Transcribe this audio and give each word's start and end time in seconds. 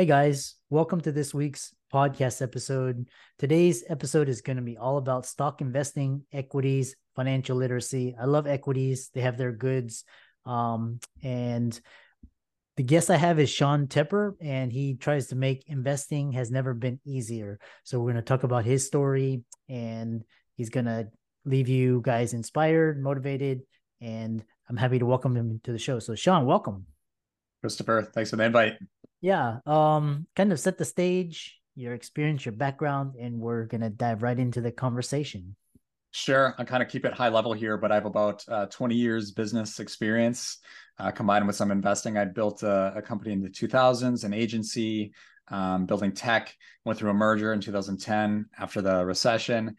Hey 0.00 0.06
guys, 0.06 0.54
welcome 0.70 1.02
to 1.02 1.12
this 1.12 1.34
week's 1.34 1.74
podcast 1.92 2.40
episode. 2.40 3.10
Today's 3.38 3.84
episode 3.86 4.30
is 4.30 4.40
going 4.40 4.56
to 4.56 4.62
be 4.62 4.78
all 4.78 4.96
about 4.96 5.26
stock 5.26 5.60
investing, 5.60 6.24
equities, 6.32 6.96
financial 7.16 7.58
literacy. 7.58 8.16
I 8.18 8.24
love 8.24 8.46
equities. 8.46 9.10
They 9.12 9.20
have 9.20 9.36
their 9.36 9.52
goods. 9.52 10.04
Um, 10.46 11.00
and 11.22 11.78
the 12.78 12.82
guest 12.82 13.10
I 13.10 13.18
have 13.18 13.38
is 13.38 13.50
Sean 13.50 13.88
Tepper, 13.88 14.36
and 14.40 14.72
he 14.72 14.94
tries 14.94 15.26
to 15.26 15.36
make 15.36 15.64
investing 15.66 16.32
has 16.32 16.50
never 16.50 16.72
been 16.72 16.98
easier. 17.04 17.58
So 17.84 17.98
we're 17.98 18.12
going 18.12 18.16
to 18.16 18.22
talk 18.22 18.42
about 18.42 18.64
his 18.64 18.86
story, 18.86 19.42
and 19.68 20.24
he's 20.56 20.70
going 20.70 20.86
to 20.86 21.10
leave 21.44 21.68
you 21.68 22.00
guys 22.02 22.32
inspired, 22.32 23.02
motivated, 23.02 23.60
and 24.00 24.42
I'm 24.66 24.78
happy 24.78 24.98
to 24.98 25.04
welcome 25.04 25.36
him 25.36 25.60
to 25.64 25.72
the 25.72 25.78
show. 25.78 25.98
So 25.98 26.14
Sean, 26.14 26.46
welcome. 26.46 26.86
Christopher, 27.60 28.10
thanks 28.14 28.30
for 28.30 28.36
the 28.36 28.44
invite. 28.44 28.78
Yeah, 29.20 29.58
um, 29.66 30.26
kind 30.34 30.52
of 30.52 30.60
set 30.60 30.78
the 30.78 30.84
stage, 30.84 31.58
your 31.74 31.94
experience, 31.94 32.44
your 32.44 32.52
background, 32.52 33.14
and 33.20 33.38
we're 33.38 33.66
gonna 33.66 33.90
dive 33.90 34.22
right 34.22 34.38
into 34.38 34.60
the 34.60 34.72
conversation. 34.72 35.56
Sure, 36.12 36.54
I'll 36.58 36.64
kind 36.64 36.82
of 36.82 36.88
keep 36.88 37.04
it 37.04 37.12
high 37.12 37.28
level 37.28 37.52
here, 37.52 37.76
but 37.76 37.92
I 37.92 37.94
have 37.94 38.06
about 38.06 38.44
uh, 38.48 38.66
20 38.66 38.96
years 38.96 39.30
business 39.30 39.78
experience 39.78 40.58
uh, 40.98 41.10
combined 41.10 41.46
with 41.46 41.56
some 41.56 41.70
investing. 41.70 42.18
I 42.18 42.24
built 42.24 42.62
a, 42.62 42.94
a, 42.96 43.02
company 43.02 43.32
in 43.32 43.40
the 43.40 43.48
2000s, 43.48 44.24
an 44.24 44.34
agency, 44.34 45.12
um, 45.48 45.86
building 45.86 46.12
tech. 46.12 46.54
Went 46.84 46.98
through 46.98 47.10
a 47.10 47.14
merger 47.14 47.52
in 47.52 47.60
2010 47.60 48.46
after 48.58 48.82
the 48.82 49.04
recession, 49.04 49.76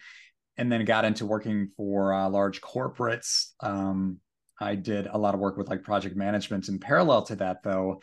and 0.57 0.71
then 0.71 0.85
got 0.85 1.05
into 1.05 1.25
working 1.25 1.69
for 1.75 2.13
uh, 2.13 2.29
large 2.29 2.61
corporates. 2.61 3.51
Um, 3.59 4.19
I 4.59 4.75
did 4.75 5.07
a 5.07 5.17
lot 5.17 5.33
of 5.33 5.39
work 5.39 5.57
with 5.57 5.69
like 5.69 5.83
project 5.83 6.15
management. 6.15 6.69
In 6.69 6.79
parallel 6.79 7.23
to 7.23 7.35
that, 7.37 7.63
though, 7.63 8.01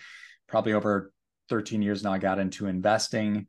probably 0.48 0.74
over 0.74 1.12
13 1.48 1.82
years 1.82 2.02
now, 2.02 2.12
I 2.12 2.18
got 2.18 2.38
into 2.38 2.66
investing. 2.66 3.46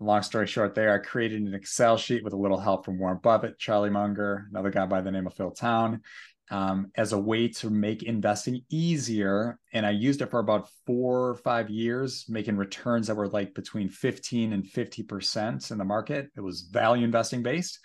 Long 0.00 0.22
story 0.22 0.46
short, 0.46 0.74
there, 0.74 0.94
I 0.94 0.98
created 0.98 1.42
an 1.42 1.54
Excel 1.54 1.96
sheet 1.96 2.22
with 2.22 2.32
a 2.32 2.36
little 2.36 2.58
help 2.58 2.84
from 2.84 2.98
Warren 2.98 3.18
Buffett, 3.22 3.58
Charlie 3.58 3.90
Munger, 3.90 4.46
another 4.50 4.70
guy 4.70 4.86
by 4.86 5.00
the 5.00 5.10
name 5.10 5.26
of 5.26 5.34
Phil 5.34 5.50
Town, 5.50 6.02
um, 6.50 6.92
as 6.94 7.12
a 7.12 7.18
way 7.18 7.48
to 7.48 7.68
make 7.68 8.04
investing 8.04 8.62
easier. 8.70 9.58
And 9.72 9.84
I 9.84 9.90
used 9.90 10.22
it 10.22 10.30
for 10.30 10.38
about 10.38 10.68
four 10.86 11.28
or 11.28 11.34
five 11.34 11.68
years, 11.68 12.26
making 12.28 12.56
returns 12.56 13.08
that 13.08 13.16
were 13.16 13.28
like 13.28 13.54
between 13.54 13.88
15 13.88 14.52
and 14.52 14.64
50% 14.64 15.70
in 15.70 15.78
the 15.78 15.84
market. 15.84 16.30
It 16.36 16.40
was 16.40 16.62
value 16.62 17.04
investing 17.04 17.42
based. 17.42 17.80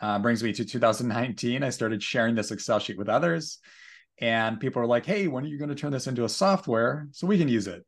Uh, 0.00 0.18
brings 0.18 0.42
me 0.42 0.50
to 0.54 0.64
2019. 0.64 1.62
I 1.62 1.68
started 1.68 2.02
sharing 2.02 2.34
this 2.34 2.50
Excel 2.50 2.78
sheet 2.78 2.96
with 2.96 3.10
others 3.10 3.58
and 4.20 4.60
people 4.60 4.82
are 4.82 4.86
like 4.86 5.06
hey 5.06 5.28
when 5.28 5.44
are 5.44 5.48
you 5.48 5.58
going 5.58 5.68
to 5.68 5.74
turn 5.74 5.92
this 5.92 6.06
into 6.06 6.24
a 6.24 6.28
software 6.28 7.08
so 7.12 7.26
we 7.26 7.38
can 7.38 7.48
use 7.48 7.66
it 7.66 7.84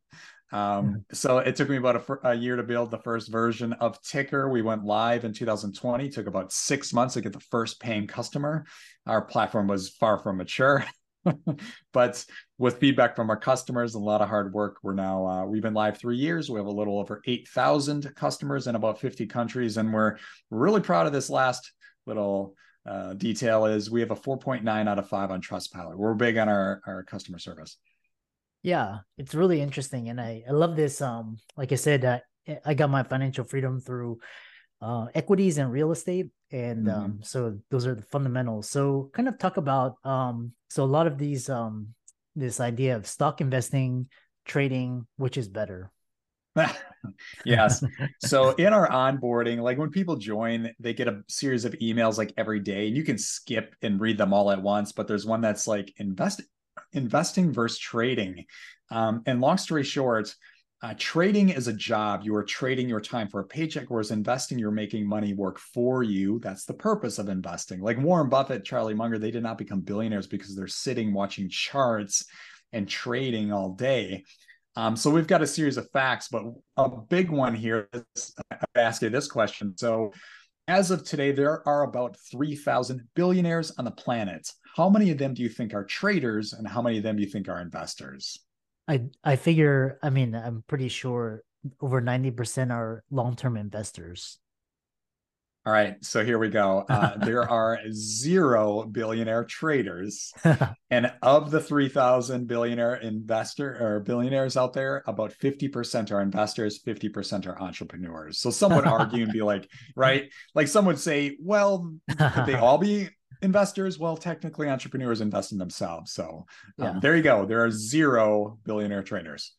um, 0.53 1.05
so 1.13 1.39
it 1.39 1.57
took 1.57 1.71
me 1.71 1.77
about 1.77 2.09
a, 2.09 2.29
a, 2.29 2.35
year 2.35 2.57
to 2.57 2.63
build 2.63 2.91
the 2.91 2.99
first 2.99 3.33
version 3.33 3.73
of 3.75 4.01
Tykr. 4.03 4.51
We 4.51 4.61
went 4.61 4.85
live 4.85 5.25
in 5.25 5.33
2020 5.33 6.07
it 6.07 6.13
took 6.13 6.27
about 6.27 6.53
six 6.53 6.93
months 6.93 7.15
to 7.15 7.23
get 7.23 7.33
the 7.33 7.41
first 7.41 7.81
paying 7.81 8.07
customer. 8.07 8.67
Our 9.07 9.23
platform 9.23 9.67
was 9.67 9.89
far 9.89 10.19
from 10.19 10.37
mature 10.37 10.85
but 11.93 12.25
with 12.59 12.79
feedback 12.79 13.17
from 13.17 13.31
our 13.31 13.37
customers 13.37 13.95
and 13.95 14.03
a 14.03 14.05
lot 14.05 14.21
of 14.21 14.29
hard 14.29 14.53
work 14.53 14.77
we're 14.83 14.93
now 14.93 15.27
uh, 15.27 15.47
we've 15.47 15.63
been 15.63 15.75
live 15.75 15.97
three 15.97 16.17
years. 16.17 16.51
We 16.51 16.59
have 16.59 16.67
a 16.67 16.71
little 16.71 16.99
over 16.99 17.23
8000 17.27 18.15
customers 18.15 18.67
in 18.67 18.75
about 18.75 19.01
50 19.01 19.27
countries 19.27 19.79
and 19.79 19.93
we're 19.93 20.19
really 20.51 20.81
proud 20.81 21.07
of 21.07 21.13
this 21.13 21.31
last 21.31 21.73
little 22.07 22.55
uh, 22.85 23.15
detail 23.15 23.67
is 23.67 23.91
we 23.91 24.01
have 24.01 24.11
a 24.11 24.17
4.9 24.17 24.89
out 24.89 24.99
of 24.99 25.09
5 25.09 25.31
on 25.31 25.41
Trustpilot. 25.41 25.97
We're 25.97 26.15
big 26.15 26.37
on 26.37 26.49
our, 26.49 26.83
our 26.87 27.05
customer 27.05 27.39
service. 27.39 27.79
Yeah, 28.63 28.99
it's 29.19 29.35
really 29.35 29.61
interesting. 29.61 30.09
And 30.09 30.21
I, 30.21 30.45
I 30.49 30.53
love 30.53 30.77
this. 30.77 31.01
Um, 31.01 31.39
like 31.57 31.73
I 31.73 31.77
said, 31.77 32.05
uh, 32.05 32.19
I 32.65 32.75
got 32.75 32.91
my 32.91 33.03
financial 33.03 33.45
freedom 33.45 33.81
through 33.81 34.19
uh, 34.81 35.07
equities 35.15 35.59
and 35.59 35.71
real 35.71 35.93
estate. 35.93 36.29
And 36.51 36.87
mm-hmm. 36.87 37.01
um, 37.01 37.21
so 37.23 37.59
those 37.71 37.87
are 37.87 37.95
the 37.95 38.03
fundamentals. 38.03 38.69
So 38.69 39.11
kind 39.15 39.29
of 39.29 39.39
talk 39.39 39.57
about 39.57 39.97
um, 40.05 40.53
so 40.69 40.85
a 40.85 40.87
lot 40.87 41.07
of 41.07 41.19
these 41.19 41.49
um, 41.49 41.89
this 42.37 42.61
idea 42.61 42.97
of 42.97 43.07
stock 43.07 43.41
investing, 43.41 44.09
trading, 44.45 45.07
which 45.17 45.37
is 45.37 45.49
better. 45.49 45.91
yes. 47.45 47.83
So 48.21 48.51
in 48.51 48.73
our 48.73 48.89
onboarding, 48.89 49.61
like 49.61 49.79
when 49.79 49.91
people 49.91 50.17
join, 50.17 50.71
they 50.79 50.93
get 50.93 51.09
a 51.09 51.23
series 51.29 51.65
of 51.65 51.73
emails 51.75 52.19
like 52.19 52.33
every 52.37 52.61
day, 52.61 52.89
and 52.89 52.97
you 52.97 53.05
can 53.05 53.19
skip 53.19 53.75
and 53.83 54.01
read 54.01 54.19
them 54.19 54.35
all 54.35 54.51
at 54.51 54.63
once. 54.63 54.93
But 54.93 55.09
there's 55.09 55.25
one 55.25 55.41
that's 55.41 55.67
like 55.67 55.93
invest 55.97 56.43
investing 56.93 57.53
versus 57.53 57.79
trading. 57.79 58.45
Um, 58.91 59.23
and 59.27 59.41
long 59.41 59.59
story 59.59 59.85
short, 59.85 60.35
uh, 60.83 60.95
trading 60.99 61.51
is 61.51 61.69
a 61.69 61.73
job. 61.73 62.23
You 62.25 62.35
are 62.35 62.43
trading 62.43 62.89
your 62.89 63.01
time 63.01 63.29
for 63.29 63.41
a 63.41 63.45
paycheck, 63.45 63.89
whereas 63.89 64.11
investing, 64.11 64.59
you're 64.59 64.73
making 64.73 65.09
money 65.09 65.33
work 65.33 65.59
for 65.59 66.03
you. 66.03 66.41
That's 66.41 66.65
the 66.65 66.75
purpose 66.75 67.21
of 67.21 67.29
investing. 67.29 67.81
Like 67.81 67.99
Warren 67.99 68.29
Buffett, 68.29 68.65
Charlie 68.65 68.95
Munger, 68.95 69.19
they 69.19 69.31
did 69.31 69.45
not 69.45 69.59
become 69.59 69.81
billionaires 69.81 70.27
because 70.27 70.57
they're 70.57 70.67
sitting 70.67 71.13
watching 71.13 71.49
charts 71.49 72.25
and 72.73 72.89
trading 72.89 73.53
all 73.53 73.75
day. 73.75 74.25
Um, 74.75 74.97
so 74.97 75.11
we've 75.11 75.27
got 75.27 75.43
a 75.43 75.47
series 75.47 75.77
of 75.77 75.91
facts, 75.93 76.29
but 76.29 76.43
a 76.77 76.89
big 76.89 77.31
one 77.31 77.55
here 77.55 77.89
is 78.17 78.35
I 78.51 78.81
ask 78.81 79.03
you 79.03 79.11
this 79.11 79.29
question. 79.29 79.77
So 79.77 80.13
as 80.73 80.91
of 80.91 81.05
today, 81.05 81.33
there 81.33 81.67
are 81.69 81.83
about 81.83 82.17
3,000 82.31 83.07
billionaires 83.15 83.73
on 83.77 83.85
the 83.85 83.91
planet. 83.91 84.51
How 84.75 84.89
many 84.89 85.11
of 85.11 85.19
them 85.19 85.35
do 85.35 85.43
you 85.43 85.51
think 85.51 85.75
are 85.75 85.85
traders 85.85 86.55
and 86.55 86.67
how 86.67 86.81
many 86.81 86.97
of 86.97 87.03
them 87.03 87.17
do 87.17 87.23
you 87.23 87.29
think 87.29 87.47
are 87.51 87.61
investors? 87.61 88.39
I, 88.89 89.03
I 89.23 89.37
figure, 89.37 89.99
I 90.03 90.09
mean, 90.09 90.35
I'm 90.35 90.65
pretty 90.67 90.89
sure 90.89 91.43
over 91.83 92.01
90% 92.01 92.73
are 92.73 93.05
long-term 93.11 93.59
investors. 93.59 94.39
All 95.65 95.73
right, 95.73 95.95
so 96.05 96.25
here 96.25 96.41
we 96.41 96.49
go. 96.49 96.85
Uh, 96.89 97.17
there 97.19 97.49
are 97.49 97.79
zero 97.93 98.83
billionaire 98.83 99.45
traders, 99.45 100.33
and 100.91 101.13
of 101.23 101.53
the 101.53 101.61
three 101.61 101.89
thousand 101.89 102.49
billionaire 102.49 102.97
investor 102.97 103.79
or 103.81 104.01
billionaires 104.01 104.57
out 104.57 104.73
there, 104.73 105.05
about 105.07 105.33
fifty 105.33 105.69
percent 105.69 106.11
are 106.11 106.21
investors, 106.21 106.79
fifty 106.79 107.09
percent 107.09 107.47
are 107.47 107.61
entrepreneurs. 107.61 108.41
So 108.41 108.51
some 108.51 108.75
would 108.75 108.87
argue 108.87 109.23
and 109.23 109.33
be 109.33 109.43
like, 109.43 109.69
right, 109.97 110.29
like 110.57 110.67
some 110.67 110.85
would 110.87 110.99
say, 110.99 111.37
well, 111.41 111.95
could 112.09 112.47
they 112.47 112.57
all 112.57 112.79
be 112.79 113.09
investors? 113.41 114.01
Well, 114.01 114.17
technically, 114.17 114.69
entrepreneurs 114.69 115.21
invest 115.21 115.53
in 115.53 115.59
themselves. 115.59 116.13
So 116.13 116.45
um, 116.81 116.95
yeah. 116.95 116.99
there 117.01 117.17
you 117.17 117.23
go. 117.23 117.47
There 117.47 117.65
are 117.65 117.71
zero 117.71 118.59
billionaire 118.65 119.05
traders. 119.05 119.53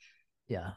Yeah, 0.49 0.71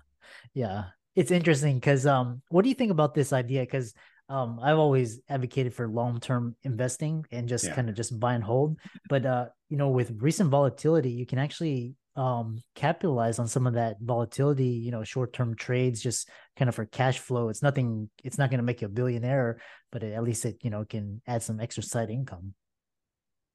yeah, 0.54 0.84
it's 1.16 1.32
interesting 1.32 1.80
because 1.80 2.06
um, 2.06 2.42
what 2.48 2.62
do 2.62 2.68
you 2.68 2.76
think 2.76 2.92
about 2.92 3.14
this 3.14 3.32
idea? 3.32 3.62
Because 3.62 3.92
um 4.28 4.58
i've 4.62 4.78
always 4.78 5.20
advocated 5.28 5.72
for 5.74 5.88
long-term 5.88 6.56
investing 6.64 7.24
and 7.30 7.48
just 7.48 7.66
yeah. 7.66 7.74
kind 7.74 7.88
of 7.88 7.94
just 7.94 8.18
buy 8.18 8.34
and 8.34 8.44
hold 8.44 8.78
but 9.08 9.24
uh 9.24 9.46
you 9.68 9.76
know 9.76 9.88
with 9.88 10.12
recent 10.18 10.50
volatility 10.50 11.10
you 11.10 11.26
can 11.26 11.38
actually 11.38 11.94
um 12.16 12.60
capitalize 12.74 13.38
on 13.38 13.46
some 13.46 13.66
of 13.66 13.74
that 13.74 13.96
volatility 14.00 14.68
you 14.68 14.90
know 14.90 15.04
short-term 15.04 15.54
trades 15.54 16.00
just 16.00 16.28
kind 16.56 16.68
of 16.68 16.74
for 16.74 16.86
cash 16.86 17.18
flow 17.18 17.48
it's 17.48 17.62
nothing 17.62 18.08
it's 18.24 18.38
not 18.38 18.50
going 18.50 18.58
to 18.58 18.64
make 18.64 18.80
you 18.80 18.86
a 18.86 18.90
billionaire 18.90 19.60
but 19.92 20.02
at 20.02 20.24
least 20.24 20.44
it 20.44 20.56
you 20.62 20.70
know 20.70 20.84
can 20.84 21.20
add 21.26 21.42
some 21.42 21.60
extra 21.60 21.82
side 21.82 22.10
income 22.10 22.54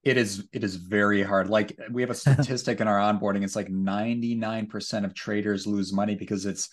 It 0.04 0.18
is 0.18 0.48
it 0.52 0.64
is 0.64 0.76
very 0.78 1.22
hard. 1.22 1.48
Like 1.50 1.78
we 1.92 2.02
have 2.02 2.10
a 2.10 2.16
statistic 2.26 2.82
in 2.82 2.88
our 2.88 2.98
onboarding. 2.98 3.44
It's 3.44 3.56
like 3.56 3.70
99% 3.70 5.06
of 5.06 5.14
traders 5.14 5.68
lose 5.68 5.94
money 5.94 6.16
because 6.16 6.48
it's 6.48 6.70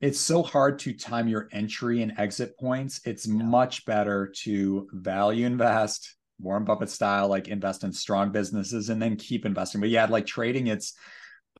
it's 0.00 0.18
so 0.18 0.42
hard 0.42 0.78
to 0.80 0.92
time 0.94 1.28
your 1.28 1.48
entry 1.52 2.02
and 2.02 2.18
exit 2.18 2.58
points. 2.58 3.00
It's 3.04 3.26
yeah. 3.26 3.34
much 3.34 3.84
better 3.84 4.32
to 4.42 4.88
value 4.92 5.46
invest, 5.46 6.16
Warren 6.38 6.64
Buffett 6.64 6.88
style, 6.88 7.28
like 7.28 7.48
invest 7.48 7.84
in 7.84 7.92
strong 7.92 8.32
businesses 8.32 8.88
and 8.88 9.00
then 9.00 9.16
keep 9.16 9.44
investing. 9.44 9.80
But 9.80 9.90
yeah, 9.90 10.06
like 10.06 10.26
trading, 10.26 10.68
it's 10.68 10.94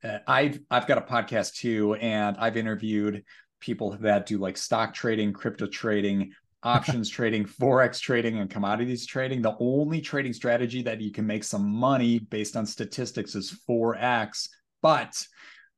uh, 0.03 0.17
I've 0.27 0.59
I've 0.71 0.87
got 0.87 0.97
a 0.97 1.01
podcast 1.01 1.55
too, 1.55 1.93
and 1.95 2.35
I've 2.37 2.57
interviewed 2.57 3.23
people 3.59 3.95
that 4.01 4.25
do 4.25 4.39
like 4.39 4.57
stock 4.57 4.93
trading, 4.93 5.33
crypto 5.33 5.67
trading, 5.67 6.31
options 6.63 7.09
trading, 7.09 7.45
forex 7.45 7.99
trading, 7.99 8.39
and 8.39 8.49
commodities 8.49 9.05
trading. 9.05 9.43
The 9.43 9.55
only 9.59 10.01
trading 10.01 10.33
strategy 10.33 10.81
that 10.81 10.99
you 10.99 11.11
can 11.11 11.27
make 11.27 11.43
some 11.43 11.69
money 11.69 12.17
based 12.17 12.55
on 12.55 12.65
statistics 12.65 13.35
is 13.35 13.55
forex, 13.69 14.49
but 14.81 15.23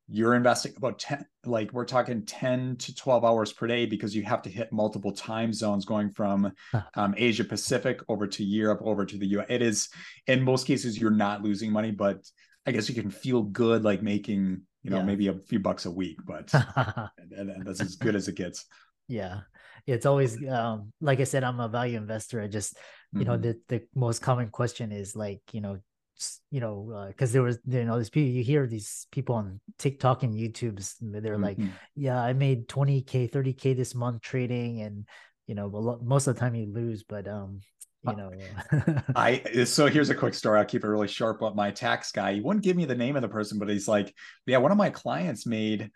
you're 0.08 0.34
investing 0.34 0.72
about 0.76 0.98
10 0.98 1.24
like 1.44 1.72
we're 1.72 1.84
talking 1.84 2.24
10 2.24 2.76
to 2.76 2.94
12 2.94 3.24
hours 3.24 3.52
per 3.52 3.66
day 3.66 3.86
because 3.86 4.14
you 4.14 4.22
have 4.22 4.42
to 4.42 4.50
hit 4.50 4.72
multiple 4.72 5.12
time 5.12 5.52
zones 5.52 5.84
going 5.84 6.10
from 6.10 6.52
um, 6.94 7.14
asia 7.16 7.44
pacific 7.44 8.00
over 8.08 8.26
to 8.26 8.44
europe 8.44 8.80
over 8.82 9.06
to 9.06 9.16
the 9.16 9.26
us 9.26 9.46
it 9.48 9.62
is 9.62 9.88
in 10.26 10.42
most 10.42 10.66
cases 10.66 10.98
you're 10.98 11.10
not 11.10 11.42
losing 11.42 11.72
money 11.72 11.90
but 11.90 12.18
i 12.66 12.72
guess 12.72 12.88
you 12.88 12.94
can 12.94 13.10
feel 13.10 13.42
good 13.42 13.82
like 13.82 14.02
making 14.02 14.60
you 14.82 14.90
know 14.90 14.98
yeah. 14.98 15.04
maybe 15.04 15.28
a 15.28 15.38
few 15.48 15.58
bucks 15.58 15.86
a 15.86 15.90
week 15.90 16.18
but 16.26 16.52
and, 17.36 17.50
and 17.50 17.66
that's 17.66 17.80
as 17.80 17.96
good 17.96 18.14
as 18.14 18.28
it 18.28 18.34
gets 18.34 18.66
yeah 19.08 19.40
it's 19.86 20.06
always 20.06 20.36
um 20.48 20.92
like 21.00 21.20
i 21.20 21.24
said 21.24 21.44
i'm 21.44 21.60
a 21.60 21.68
value 21.68 21.96
investor 21.96 22.42
i 22.42 22.46
just 22.46 22.76
you 23.12 23.20
mm-hmm. 23.20 23.28
know 23.28 23.36
the 23.38 23.58
the 23.68 23.82
most 23.94 24.20
common 24.20 24.48
question 24.48 24.92
is 24.92 25.16
like 25.16 25.40
you 25.52 25.60
know 25.60 25.78
you 26.50 26.60
know, 26.60 27.06
because 27.08 27.30
uh, 27.30 27.32
there 27.34 27.42
was, 27.42 27.58
you 27.66 27.84
know, 27.84 27.98
these 27.98 28.10
people, 28.10 28.30
you 28.30 28.44
hear 28.44 28.66
these 28.66 29.06
people 29.10 29.34
on 29.34 29.60
TikTok 29.78 30.22
and 30.22 30.34
YouTube's, 30.34 30.96
they're 31.00 31.34
mm-hmm. 31.34 31.42
like, 31.42 31.58
yeah, 31.94 32.20
I 32.20 32.32
made 32.32 32.68
20K, 32.68 33.30
30K 33.30 33.76
this 33.76 33.94
month 33.94 34.22
trading. 34.22 34.82
And, 34.82 35.06
you 35.46 35.54
know, 35.54 35.66
lot, 35.66 36.02
most 36.02 36.26
of 36.26 36.34
the 36.34 36.40
time 36.40 36.54
you 36.54 36.66
lose, 36.66 37.02
but, 37.02 37.26
um, 37.26 37.60
you 38.02 38.12
uh, 38.12 38.14
know, 38.14 38.32
I, 39.16 39.64
so 39.64 39.86
here's 39.86 40.10
a 40.10 40.14
quick 40.14 40.34
story. 40.34 40.58
I'll 40.58 40.64
keep 40.64 40.84
it 40.84 40.88
really 40.88 41.08
short, 41.08 41.40
but 41.40 41.56
my 41.56 41.70
tax 41.70 42.12
guy, 42.12 42.34
he 42.34 42.40
wouldn't 42.40 42.64
give 42.64 42.76
me 42.76 42.84
the 42.84 42.94
name 42.94 43.16
of 43.16 43.22
the 43.22 43.28
person, 43.28 43.58
but 43.58 43.68
he's 43.68 43.88
like, 43.88 44.14
yeah, 44.46 44.58
one 44.58 44.72
of 44.72 44.78
my 44.78 44.90
clients 44.90 45.46
made, 45.46 45.90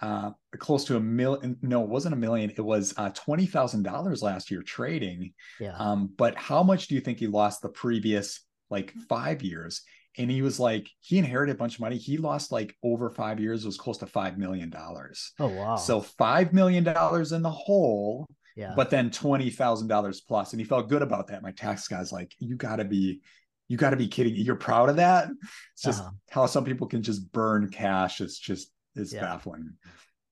uh, 0.00 0.32
close 0.58 0.84
to 0.86 0.96
a 0.96 1.00
million. 1.00 1.56
No, 1.62 1.84
it 1.84 1.88
wasn't 1.88 2.12
a 2.12 2.18
million. 2.18 2.50
It 2.50 2.60
was 2.60 2.92
uh, 2.96 3.10
twenty 3.10 3.46
thousand 3.46 3.84
dollars 3.84 4.20
last 4.20 4.50
year 4.50 4.60
trading. 4.60 5.32
Yeah. 5.60 5.76
Um, 5.78 6.10
but 6.16 6.34
how 6.34 6.64
much 6.64 6.88
do 6.88 6.96
you 6.96 7.00
think 7.00 7.18
he 7.18 7.28
lost 7.28 7.62
the 7.62 7.68
previous 7.68 8.40
like 8.72 8.92
five 9.08 9.42
years. 9.42 9.82
And 10.18 10.30
he 10.30 10.42
was 10.42 10.58
like, 10.60 10.90
he 11.00 11.18
inherited 11.18 11.54
a 11.54 11.58
bunch 11.58 11.74
of 11.74 11.80
money. 11.80 11.96
He 11.96 12.18
lost 12.18 12.52
like 12.52 12.74
over 12.82 13.08
five 13.08 13.40
years, 13.40 13.64
was 13.64 13.78
close 13.78 13.98
to 13.98 14.06
five 14.06 14.36
million 14.36 14.68
dollars. 14.68 15.32
Oh 15.38 15.48
wow. 15.48 15.76
So 15.76 16.00
five 16.00 16.52
million 16.52 16.84
dollars 16.84 17.32
in 17.32 17.42
the 17.42 17.50
hole. 17.50 18.26
Yeah. 18.56 18.74
But 18.76 18.90
then 18.90 19.10
twenty 19.10 19.48
thousand 19.48 19.88
dollars 19.88 20.20
plus. 20.20 20.52
And 20.52 20.60
he 20.60 20.66
felt 20.66 20.88
good 20.88 21.02
about 21.02 21.28
that. 21.28 21.42
My 21.42 21.52
tax 21.52 21.88
guy's 21.88 22.12
like, 22.12 22.34
you 22.38 22.56
gotta 22.56 22.84
be, 22.84 23.20
you 23.68 23.78
gotta 23.78 23.96
be 23.96 24.08
kidding. 24.08 24.34
You're 24.34 24.56
proud 24.56 24.90
of 24.90 24.96
that. 24.96 25.28
It's 25.74 25.82
just 25.82 26.00
uh-huh. 26.00 26.10
how 26.30 26.46
some 26.46 26.64
people 26.64 26.88
can 26.88 27.02
just 27.02 27.32
burn 27.32 27.70
cash. 27.70 28.20
It's 28.20 28.38
just 28.38 28.70
it's 28.94 29.14
yeah. 29.14 29.20
baffling. 29.20 29.74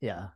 Yeah. 0.02 0.26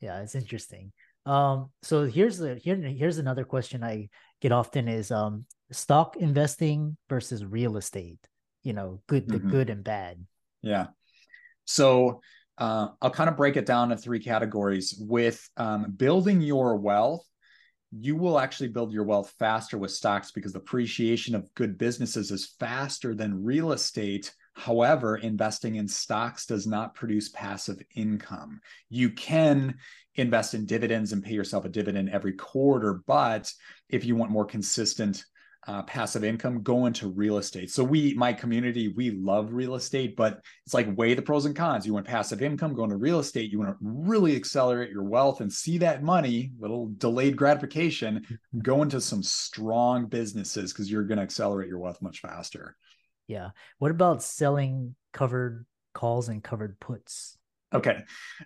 Yeah, 0.00 0.22
it's 0.22 0.34
interesting. 0.34 0.92
Um, 1.28 1.70
so 1.82 2.06
here's 2.06 2.38
the 2.38 2.54
here 2.56 2.76
here's 2.76 3.18
another 3.18 3.44
question 3.44 3.84
I 3.84 4.08
get 4.40 4.50
often 4.50 4.88
is 4.88 5.10
um 5.10 5.44
stock 5.70 6.16
investing 6.16 6.96
versus 7.10 7.44
real 7.44 7.76
estate 7.76 8.18
you 8.62 8.72
know 8.72 9.00
good 9.06 9.28
the 9.28 9.38
mm-hmm. 9.38 9.50
good 9.50 9.70
and 9.70 9.84
bad. 9.84 10.24
Yeah. 10.62 10.86
So 11.66 12.22
uh, 12.56 12.88
i'll 13.02 13.10
kind 13.10 13.30
of 13.30 13.36
break 13.36 13.56
it 13.56 13.66
down 13.66 13.92
into 13.92 14.02
three 14.02 14.20
categories. 14.20 14.96
With 14.98 15.46
um, 15.56 15.92
building 15.96 16.40
your 16.40 16.76
wealth 16.76 17.24
you 17.96 18.16
will 18.16 18.38
actually 18.38 18.68
build 18.68 18.92
your 18.92 19.04
wealth 19.04 19.32
faster 19.38 19.78
with 19.78 19.90
stocks 19.90 20.30
because 20.30 20.52
the 20.52 20.58
appreciation 20.58 21.34
of 21.34 21.52
good 21.54 21.78
businesses 21.78 22.30
is 22.30 22.54
faster 22.60 23.14
than 23.14 23.44
real 23.44 23.72
estate 23.72 24.32
However, 24.58 25.16
investing 25.16 25.76
in 25.76 25.86
stocks 25.86 26.44
does 26.44 26.66
not 26.66 26.94
produce 26.94 27.28
passive 27.28 27.80
income. 27.94 28.60
You 28.90 29.10
can 29.10 29.76
invest 30.16 30.54
in 30.54 30.66
dividends 30.66 31.12
and 31.12 31.22
pay 31.22 31.32
yourself 31.32 31.64
a 31.64 31.68
dividend 31.68 32.10
every 32.10 32.32
quarter, 32.32 33.02
but 33.06 33.52
if 33.88 34.04
you 34.04 34.16
want 34.16 34.32
more 34.32 34.44
consistent 34.44 35.24
uh, 35.68 35.82
passive 35.82 36.24
income, 36.24 36.62
go 36.62 36.86
into 36.86 37.08
real 37.08 37.38
estate. 37.38 37.70
So 37.70 37.84
we, 37.84 38.14
my 38.14 38.32
community, 38.32 38.88
we 38.88 39.10
love 39.10 39.52
real 39.52 39.74
estate, 39.74 40.16
but 40.16 40.40
it's 40.64 40.74
like 40.74 40.88
weigh 40.96 41.14
the 41.14 41.22
pros 41.22 41.44
and 41.44 41.54
cons. 41.54 41.86
You 41.86 41.94
want 41.94 42.06
passive 42.06 42.42
income, 42.42 42.74
go 42.74 42.84
into 42.84 42.96
real 42.96 43.20
estate. 43.20 43.52
You 43.52 43.58
want 43.60 43.72
to 43.72 43.76
really 43.80 44.34
accelerate 44.34 44.90
your 44.90 45.04
wealth 45.04 45.40
and 45.40 45.52
see 45.52 45.78
that 45.78 46.02
money, 46.02 46.52
little 46.58 46.90
delayed 46.96 47.36
gratification, 47.36 48.26
go 48.62 48.82
into 48.82 49.00
some 49.00 49.22
strong 49.22 50.06
businesses 50.06 50.72
because 50.72 50.90
you're 50.90 51.04
going 51.04 51.18
to 51.18 51.22
accelerate 51.22 51.68
your 51.68 51.78
wealth 51.78 52.00
much 52.02 52.20
faster. 52.20 52.74
Yeah. 53.28 53.50
What 53.78 53.92
about 53.92 54.22
selling 54.22 54.96
covered 55.12 55.66
calls 55.94 56.28
and 56.28 56.42
covered 56.42 56.80
puts? 56.80 57.38
Okay. 57.72 58.02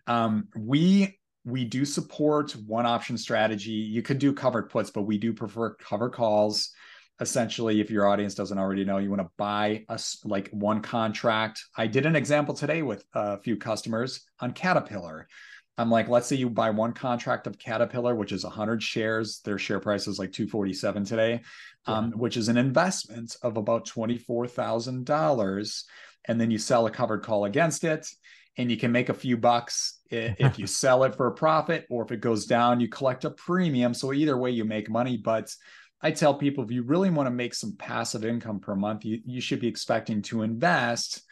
Um, 0.07 0.49
we 0.55 1.19
we 1.45 1.65
do 1.65 1.85
support 1.85 2.53
one 2.53 2.87
option 2.87 3.17
strategy. 3.17 3.71
You 3.71 4.03
could 4.03 4.19
do 4.19 4.33
covered 4.33 4.69
puts, 4.69 4.91
but 4.91 5.03
we 5.03 5.19
do 5.19 5.33
prefer 5.33 5.75
cover 5.75 6.11
calls 6.11 6.73
essentially 7.21 7.81
if 7.81 7.91
your 7.91 8.09
audience 8.09 8.35
doesn't 8.35 8.59
already 8.59 8.85
know 8.85 8.99
you 8.99 9.09
want 9.09 9.23
to 9.23 9.31
buy 9.37 9.85
us 9.89 10.19
like 10.25 10.49
one 10.49 10.81
contract 10.81 11.63
i 11.77 11.87
did 11.87 12.07
an 12.07 12.17
example 12.17 12.55
today 12.55 12.83
with 12.83 13.05
a 13.15 13.39
few 13.43 13.57
customers 13.57 14.25
on 14.41 14.51
caterpillar 14.51 15.29
i'm 15.79 15.91
like 15.91 16.09
let's 16.09 16.27
say 16.27 16.37
you 16.37 16.49
buy 16.49 16.71
one 16.71 16.93
contract 16.93 17.47
of 17.47 17.59
caterpillar 17.59 18.15
which 18.15 18.33
is 18.33 18.45
100 18.45 18.83
shares 18.83 19.41
their 19.41 19.59
share 19.59 19.81
price 19.81 20.07
is 20.07 20.19
like 20.19 20.33
247 20.33 21.05
today 21.05 21.41
yeah. 21.87 21.95
um, 21.95 22.13
which 22.13 22.37
is 22.37 22.49
an 22.49 22.57
investment 22.57 23.37
of 23.43 23.57
about 23.57 23.87
$24000 23.87 25.83
and 26.27 26.41
then 26.41 26.51
you 26.51 26.59
sell 26.59 26.87
a 26.87 26.91
covered 26.91 27.23
call 27.23 27.45
against 27.45 27.85
it 27.85 28.07
and 28.59 28.71
you 28.71 28.77
can 28.77 28.93
make 28.93 29.09
a 29.09 29.15
few 29.15 29.37
bucks 29.37 30.01
if 30.11 30.59
you 30.59 30.67
sell 30.67 31.05
it 31.05 31.15
for 31.15 31.27
a 31.27 31.35
profit 31.35 31.87
or 31.89 32.05
if 32.05 32.13
it 32.13 32.21
goes 32.21 32.47
down 32.47 32.81
you 32.81 32.89
collect 32.89 33.25
a 33.25 33.31
premium 33.31 33.95
so 33.95 34.13
either 34.13 34.37
way 34.37 34.51
you 34.51 34.65
make 34.65 34.91
money 34.91 35.17
but 35.17 35.55
I 36.03 36.11
tell 36.11 36.35
people 36.35 36.65
if 36.65 36.71
you 36.71 36.83
really 36.83 37.11
want 37.11 37.29
to 37.29 37.31
make 37.31 37.55
some 37.55 37.77
passive 37.77 38.25
income 38.25 38.59
per 38.59 38.75
month, 38.75 39.05
you, 39.05 39.21
you 39.25 39.41
should 39.41 39.61
be 39.61 39.69
expecting 39.69 40.21
to 40.23 40.43
invest 40.43 41.23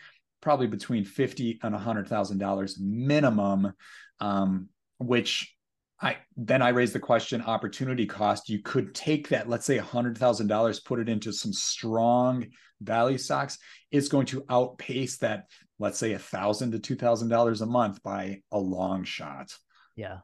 probably 0.40 0.68
between 0.68 1.04
fifty 1.04 1.58
and 1.62 1.74
hundred 1.74 2.08
thousand 2.08 2.38
dollars 2.38 2.78
minimum. 2.80 3.72
Um, 4.20 4.68
which 4.98 5.54
I 6.00 6.18
then 6.36 6.62
I 6.62 6.70
raise 6.70 6.92
the 6.92 7.00
question 7.00 7.42
opportunity 7.42 8.06
cost. 8.06 8.48
You 8.48 8.60
could 8.62 8.94
take 8.94 9.28
that, 9.28 9.48
let's 9.48 9.66
say 9.66 9.78
a 9.78 9.82
hundred 9.82 10.18
thousand 10.18 10.48
dollars, 10.48 10.80
put 10.80 11.00
it 11.00 11.08
into 11.08 11.32
some 11.32 11.52
strong 11.52 12.46
value 12.80 13.18
stocks. 13.18 13.58
It's 13.90 14.08
going 14.08 14.26
to 14.26 14.44
outpace 14.48 15.18
that, 15.18 15.46
let's 15.78 15.98
say 15.98 16.12
a 16.12 16.18
thousand 16.18 16.72
to 16.72 16.78
two 16.78 16.96
thousand 16.96 17.28
dollars 17.28 17.60
a 17.60 17.66
month 17.66 18.02
by 18.02 18.40
a 18.52 18.58
long 18.58 19.04
shot. 19.04 19.54
Yeah 19.96 20.18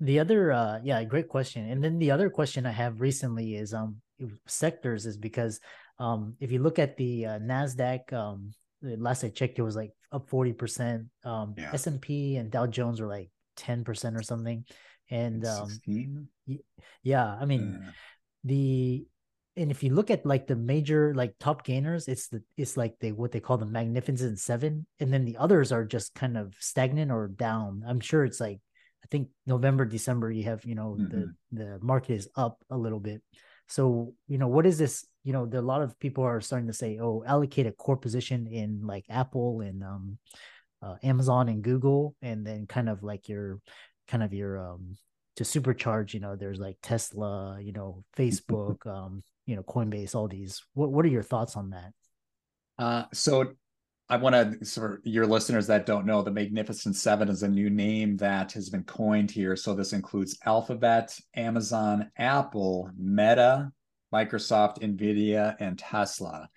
the 0.00 0.18
other 0.18 0.50
uh 0.50 0.80
yeah 0.82 1.02
great 1.04 1.28
question 1.28 1.68
and 1.70 1.84
then 1.84 1.98
the 1.98 2.10
other 2.10 2.30
question 2.30 2.66
i 2.66 2.70
have 2.70 3.00
recently 3.00 3.54
is 3.54 3.74
um 3.74 3.96
sectors 4.46 5.06
is 5.06 5.16
because 5.16 5.60
um 5.98 6.34
if 6.40 6.50
you 6.50 6.58
look 6.58 6.78
at 6.78 6.96
the 6.96 7.26
uh, 7.26 7.38
nasdaq 7.38 8.12
um 8.12 8.50
last 8.82 9.24
i 9.24 9.28
checked 9.28 9.58
it 9.58 9.62
was 9.62 9.76
like 9.76 9.92
up 10.12 10.28
40% 10.28 11.06
um 11.24 11.54
yeah. 11.56 11.70
s&p 11.72 12.36
and 12.36 12.50
dow 12.50 12.66
jones 12.66 13.00
were 13.00 13.06
like 13.06 13.30
10% 13.56 14.18
or 14.18 14.22
something 14.22 14.64
and 15.10 15.44
um 15.46 15.68
yeah 17.02 17.36
i 17.40 17.44
mean 17.44 17.80
yeah. 17.82 17.90
the 18.44 19.06
and 19.56 19.70
if 19.70 19.82
you 19.82 19.92
look 19.92 20.10
at 20.10 20.24
like 20.24 20.46
the 20.46 20.56
major 20.56 21.12
like 21.14 21.34
top 21.38 21.64
gainers 21.64 22.08
it's 22.08 22.28
the 22.28 22.42
it's 22.56 22.76
like 22.76 22.94
they 23.00 23.12
what 23.12 23.32
they 23.32 23.40
call 23.40 23.58
the 23.58 23.66
magnificent 23.66 24.38
seven 24.38 24.86
and 24.98 25.12
then 25.12 25.24
the 25.24 25.36
others 25.36 25.72
are 25.72 25.84
just 25.84 26.14
kind 26.14 26.38
of 26.38 26.54
stagnant 26.60 27.10
or 27.10 27.28
down 27.28 27.82
i'm 27.86 28.00
sure 28.00 28.24
it's 28.24 28.40
like 28.40 28.60
I 29.02 29.06
think 29.10 29.28
November, 29.46 29.84
December, 29.84 30.30
you 30.30 30.44
have, 30.44 30.64
you 30.64 30.74
know, 30.74 30.96
mm-hmm. 30.98 31.18
the 31.18 31.34
the 31.52 31.78
market 31.80 32.14
is 32.14 32.28
up 32.36 32.62
a 32.70 32.76
little 32.76 33.00
bit. 33.00 33.22
So, 33.68 34.14
you 34.28 34.38
know, 34.38 34.48
what 34.48 34.66
is 34.66 34.78
this? 34.78 35.06
You 35.24 35.32
know, 35.32 35.46
there, 35.46 35.60
a 35.60 35.64
lot 35.64 35.82
of 35.82 35.98
people 35.98 36.24
are 36.24 36.40
starting 36.40 36.68
to 36.68 36.72
say, 36.72 36.98
oh, 37.00 37.22
allocate 37.26 37.66
a 37.66 37.72
core 37.72 37.96
position 37.96 38.46
in 38.46 38.86
like 38.86 39.04
Apple 39.10 39.60
and 39.60 39.82
um, 39.84 40.18
uh, 40.82 40.96
Amazon 41.02 41.48
and 41.48 41.62
Google, 41.62 42.14
and 42.22 42.46
then 42.46 42.66
kind 42.66 42.88
of 42.88 43.02
like 43.02 43.28
your 43.28 43.60
kind 44.08 44.22
of 44.22 44.32
your 44.34 44.58
um 44.58 44.96
to 45.36 45.44
supercharge, 45.44 46.12
you 46.12 46.20
know, 46.20 46.36
there's 46.36 46.58
like 46.58 46.76
Tesla, 46.82 47.58
you 47.60 47.72
know, 47.72 48.04
Facebook, 48.16 48.86
um, 48.86 49.22
you 49.46 49.56
know, 49.56 49.62
Coinbase, 49.62 50.14
all 50.14 50.28
these. 50.28 50.62
What 50.74 50.90
what 50.90 51.04
are 51.04 51.08
your 51.08 51.22
thoughts 51.22 51.56
on 51.56 51.70
that? 51.70 51.92
Uh, 52.78 53.04
so 53.12 53.52
I 54.08 54.16
want 54.16 54.34
to 54.34 54.64
sort 54.64 55.02
your 55.04 55.26
listeners 55.26 55.68
that 55.68 55.86
don't 55.86 56.04
know 56.04 56.20
the 56.22 56.32
Magnificent 56.32 56.96
Seven 56.96 57.28
is 57.28 57.42
a 57.42 57.48
new 57.48 57.70
name 57.70 58.16
that 58.16 58.52
has 58.52 58.68
been 58.68 58.82
coined 58.82 59.30
here. 59.30 59.54
So 59.54 59.72
this 59.72 59.92
includes 59.92 60.36
Alphabet, 60.44 61.16
Amazon, 61.36 62.10
Apple, 62.18 62.90
Meta, 62.98 63.70
Microsoft, 64.12 64.80
Nvidia, 64.80 65.56
and 65.60 65.78
Tesla. 65.78 66.48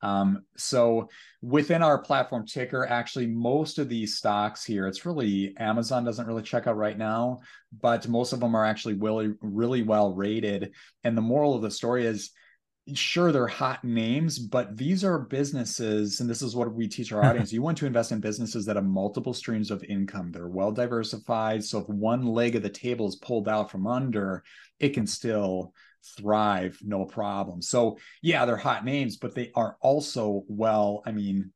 Um, 0.00 0.44
so 0.56 1.08
within 1.42 1.82
our 1.82 1.98
platform 1.98 2.46
Tykr, 2.46 2.88
actually, 2.88 3.26
most 3.26 3.78
of 3.78 3.88
these 3.88 4.16
stocks 4.16 4.64
here, 4.64 4.86
it's 4.86 5.04
really 5.04 5.54
Amazon 5.58 6.04
doesn't 6.04 6.26
really 6.26 6.42
check 6.42 6.66
out 6.66 6.76
right 6.76 6.96
now, 6.96 7.40
but 7.80 8.06
most 8.08 8.32
of 8.32 8.40
them 8.40 8.54
are 8.54 8.64
actually 8.64 8.94
really, 8.94 9.34
really 9.40 9.82
well 9.82 10.14
rated. 10.14 10.72
And 11.04 11.16
the 11.16 11.22
moral 11.22 11.54
of 11.54 11.62
the 11.62 11.70
story 11.70 12.06
is 12.06 12.30
sure 12.94 13.32
they're 13.32 13.46
hot 13.46 13.84
names 13.84 14.38
but 14.38 14.76
these 14.76 15.04
are 15.04 15.18
businesses 15.18 16.20
and 16.20 16.30
this 16.30 16.40
is 16.40 16.56
what 16.56 16.72
we 16.72 16.88
teach 16.88 17.12
our 17.12 17.22
audience 17.22 17.52
you 17.52 17.60
want 17.60 17.76
to 17.76 17.86
invest 17.86 18.12
in 18.12 18.20
businesses 18.20 18.64
that 18.64 18.76
have 18.76 18.84
multiple 18.84 19.34
streams 19.34 19.70
of 19.70 19.84
income 19.84 20.32
they're 20.32 20.48
well 20.48 20.72
diversified 20.72 21.62
so 21.62 21.78
if 21.78 21.88
one 21.88 22.24
leg 22.24 22.56
of 22.56 22.62
the 22.62 22.68
table 22.70 23.06
is 23.06 23.16
pulled 23.16 23.48
out 23.48 23.70
from 23.70 23.86
under 23.86 24.42
it 24.80 24.90
can 24.90 25.06
still 25.06 25.74
thrive 26.18 26.78
no 26.82 27.04
problem. 27.04 27.62
So 27.62 27.98
yeah 28.22 28.44
they're 28.44 28.56
hot 28.56 28.84
names 28.84 29.16
but 29.16 29.34
they 29.34 29.50
are 29.54 29.76
also 29.80 30.44
well 30.48 31.02
i 31.06 31.12
mean 31.12 31.52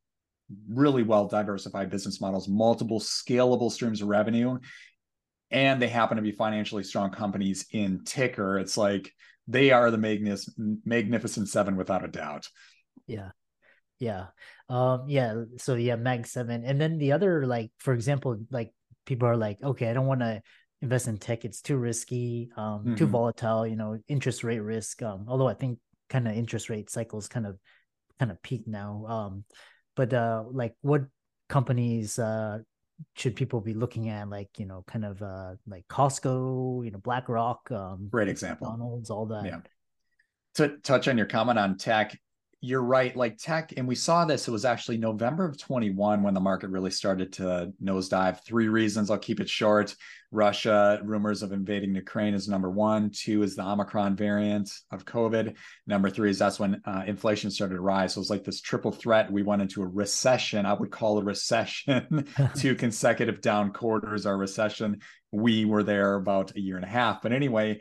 really 0.68 1.02
well 1.02 1.26
diversified 1.26 1.90
business 1.90 2.20
models 2.20 2.48
multiple 2.48 3.00
scalable 3.00 3.70
streams 3.70 4.02
of 4.02 4.08
revenue 4.08 4.58
and 5.50 5.80
they 5.80 5.88
happen 5.88 6.16
to 6.16 6.22
be 6.22 6.32
financially 6.32 6.82
strong 6.82 7.10
companies 7.10 7.66
in 7.72 8.00
Tykr. 8.00 8.60
It's 8.60 8.78
like 8.78 9.12
they 9.46 9.70
are 9.70 9.90
the 9.90 9.98
magnificent 9.98 10.78
magnificent 10.84 11.48
seven 11.48 11.76
without 11.76 12.04
a 12.04 12.08
doubt. 12.08 12.48
Yeah. 13.06 13.30
Yeah. 13.98 14.28
Um 14.68 15.04
yeah 15.08 15.42
so 15.58 15.74
yeah 15.74 15.96
mag 15.96 16.26
seven. 16.26 16.64
And 16.64 16.80
then 16.80 16.98
the 16.98 17.12
other 17.12 17.46
like 17.46 17.70
for 17.78 17.92
example 17.92 18.38
like 18.50 18.72
people 19.04 19.28
are 19.28 19.36
like 19.36 19.58
okay 19.62 19.90
i 19.90 19.92
don't 19.92 20.06
want 20.06 20.20
to 20.20 20.40
invest 20.82 21.08
in 21.08 21.16
tech 21.16 21.44
it's 21.44 21.62
too 21.62 21.76
risky 21.76 22.50
um 22.56 22.80
mm-hmm. 22.80 22.94
too 22.96 23.06
volatile 23.06 23.66
you 23.66 23.76
know 23.76 23.98
interest 24.08 24.44
rate 24.44 24.60
risk 24.60 25.00
um 25.02 25.24
although 25.28 25.48
i 25.48 25.54
think 25.54 25.78
kind 26.10 26.28
of 26.28 26.36
interest 26.36 26.68
rate 26.68 26.90
cycles 26.90 27.28
kind 27.28 27.46
of 27.46 27.56
kind 28.18 28.30
of 28.30 28.42
peak 28.42 28.66
now 28.66 29.06
um 29.08 29.44
but 29.96 30.12
uh 30.12 30.42
like 30.50 30.74
what 30.82 31.02
companies 31.48 32.18
uh 32.18 32.58
should 33.14 33.36
people 33.36 33.60
be 33.60 33.74
looking 33.74 34.08
at 34.08 34.28
like 34.28 34.48
you 34.58 34.66
know 34.66 34.84
kind 34.86 35.04
of 35.04 35.22
uh 35.22 35.54
like 35.66 35.86
costco 35.88 36.84
you 36.84 36.90
know 36.90 36.98
blackrock 36.98 37.70
um 37.70 38.08
great 38.10 38.28
example. 38.28 38.68
McDonald's, 38.68 39.10
all 39.10 39.26
that? 39.26 39.44
Yeah. 39.44 39.60
To 40.54 40.76
touch 40.78 41.08
on 41.08 41.16
your 41.16 41.26
comment 41.26 41.58
on 41.58 41.78
tech 41.78 42.18
you're 42.64 42.82
right. 42.82 43.14
Like 43.16 43.38
tech, 43.38 43.74
and 43.76 43.88
we 43.88 43.96
saw 43.96 44.24
this, 44.24 44.46
it 44.46 44.52
was 44.52 44.64
actually 44.64 44.96
November 44.96 45.44
of 45.44 45.58
21 45.58 46.22
when 46.22 46.32
the 46.32 46.38
market 46.38 46.70
really 46.70 46.92
started 46.92 47.32
to 47.34 47.72
nosedive. 47.82 48.44
Three 48.44 48.68
reasons, 48.68 49.10
I'll 49.10 49.18
keep 49.18 49.40
it 49.40 49.50
short. 49.50 49.96
Russia, 50.30 51.00
rumors 51.02 51.42
of 51.42 51.50
invading 51.50 51.92
Ukraine 51.92 52.34
is 52.34 52.48
number 52.48 52.70
one. 52.70 53.10
Two 53.10 53.42
is 53.42 53.56
the 53.56 53.64
Omicron 53.64 54.14
variant 54.14 54.70
of 54.92 55.04
COVID. 55.04 55.56
Number 55.88 56.08
three 56.08 56.30
is 56.30 56.38
that's 56.38 56.60
when 56.60 56.80
uh, 56.84 57.02
inflation 57.04 57.50
started 57.50 57.74
to 57.74 57.80
rise. 57.80 58.14
So 58.14 58.18
it 58.18 58.22
was 58.22 58.30
like 58.30 58.44
this 58.44 58.60
triple 58.60 58.92
threat. 58.92 59.32
We 59.32 59.42
went 59.42 59.60
into 59.60 59.82
a 59.82 59.86
recession. 59.86 60.64
I 60.64 60.74
would 60.74 60.92
call 60.92 61.18
a 61.18 61.24
recession, 61.24 62.28
two 62.54 62.76
consecutive 62.76 63.40
down 63.40 63.72
quarters, 63.72 64.24
our 64.24 64.36
recession. 64.36 65.00
We 65.32 65.64
were 65.64 65.82
there 65.82 66.14
about 66.14 66.54
a 66.54 66.60
year 66.60 66.76
and 66.76 66.84
a 66.84 66.88
half. 66.88 67.22
But 67.22 67.32
anyway, 67.32 67.80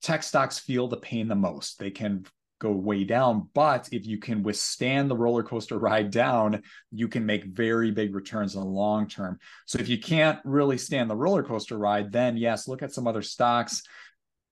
tech 0.00 0.22
stocks 0.22 0.58
feel 0.58 0.88
the 0.88 0.96
pain 0.96 1.28
the 1.28 1.34
most. 1.34 1.78
They 1.78 1.90
can 1.90 2.24
go 2.62 2.70
way 2.70 3.02
down. 3.04 3.48
But 3.54 3.88
if 3.90 4.06
you 4.06 4.18
can 4.18 4.42
withstand 4.42 5.10
the 5.10 5.16
roller 5.16 5.42
coaster 5.42 5.78
ride 5.78 6.10
down, 6.10 6.62
you 6.92 7.08
can 7.08 7.26
make 7.26 7.44
very 7.44 7.90
big 7.90 8.14
returns 8.14 8.54
in 8.54 8.60
the 8.60 8.66
long 8.66 9.08
term. 9.08 9.38
So 9.66 9.78
if 9.80 9.88
you 9.88 9.98
can't 9.98 10.38
really 10.44 10.78
stand 10.78 11.10
the 11.10 11.16
roller 11.16 11.42
coaster 11.42 11.76
ride, 11.76 12.12
then 12.12 12.36
yes, 12.36 12.68
look 12.68 12.82
at 12.82 12.92
some 12.92 13.06
other 13.06 13.22
stocks. 13.22 13.82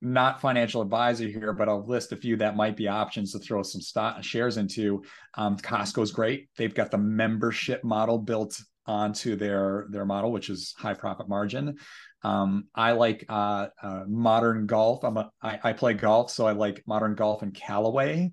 Not 0.03 0.41
financial 0.41 0.81
advisor 0.81 1.29
here, 1.29 1.53
but 1.53 1.69
I'll 1.69 1.87
list 1.87 2.13
a 2.13 2.17
few 2.17 2.37
that 2.39 2.57
might 2.57 2.77
be 2.77 2.89
options 2.89 3.33
to 3.33 3.39
throw 3.39 3.63
some 3.63 3.83
stock 3.83 4.25
shares 4.25 4.57
into. 4.57 5.03
Um, 5.35 5.57
Costco's 5.59 6.11
great. 6.11 6.49
They've 6.57 6.75
got 6.75 6.91
the 6.91 6.99
membership 6.99 7.85
model 7.85 8.19
built 8.19 8.59
onto 8.87 9.37
their 9.37 9.87
their 9.91 10.07
model, 10.07 10.33
which 10.33 10.49
is 10.49 10.75
high 10.77 10.95
profit 10.95 11.29
margin. 11.29 11.77
Um, 12.23 12.67
I 12.75 12.93
like 12.93 13.25
uh, 13.29 13.69
uh, 13.83 14.05
modern 14.07 14.67
golf. 14.67 15.05
I'm 15.05 15.17
a 15.17 15.31
I, 15.43 15.59
I 15.63 15.73
play 15.73 15.95
golf, 15.95 16.31
so 16.31 16.47
I 16.47 16.53
like 16.53 16.83
modern 16.87 17.15
golf 17.15 17.43
and 17.43 17.55
Callaway. 17.55 18.31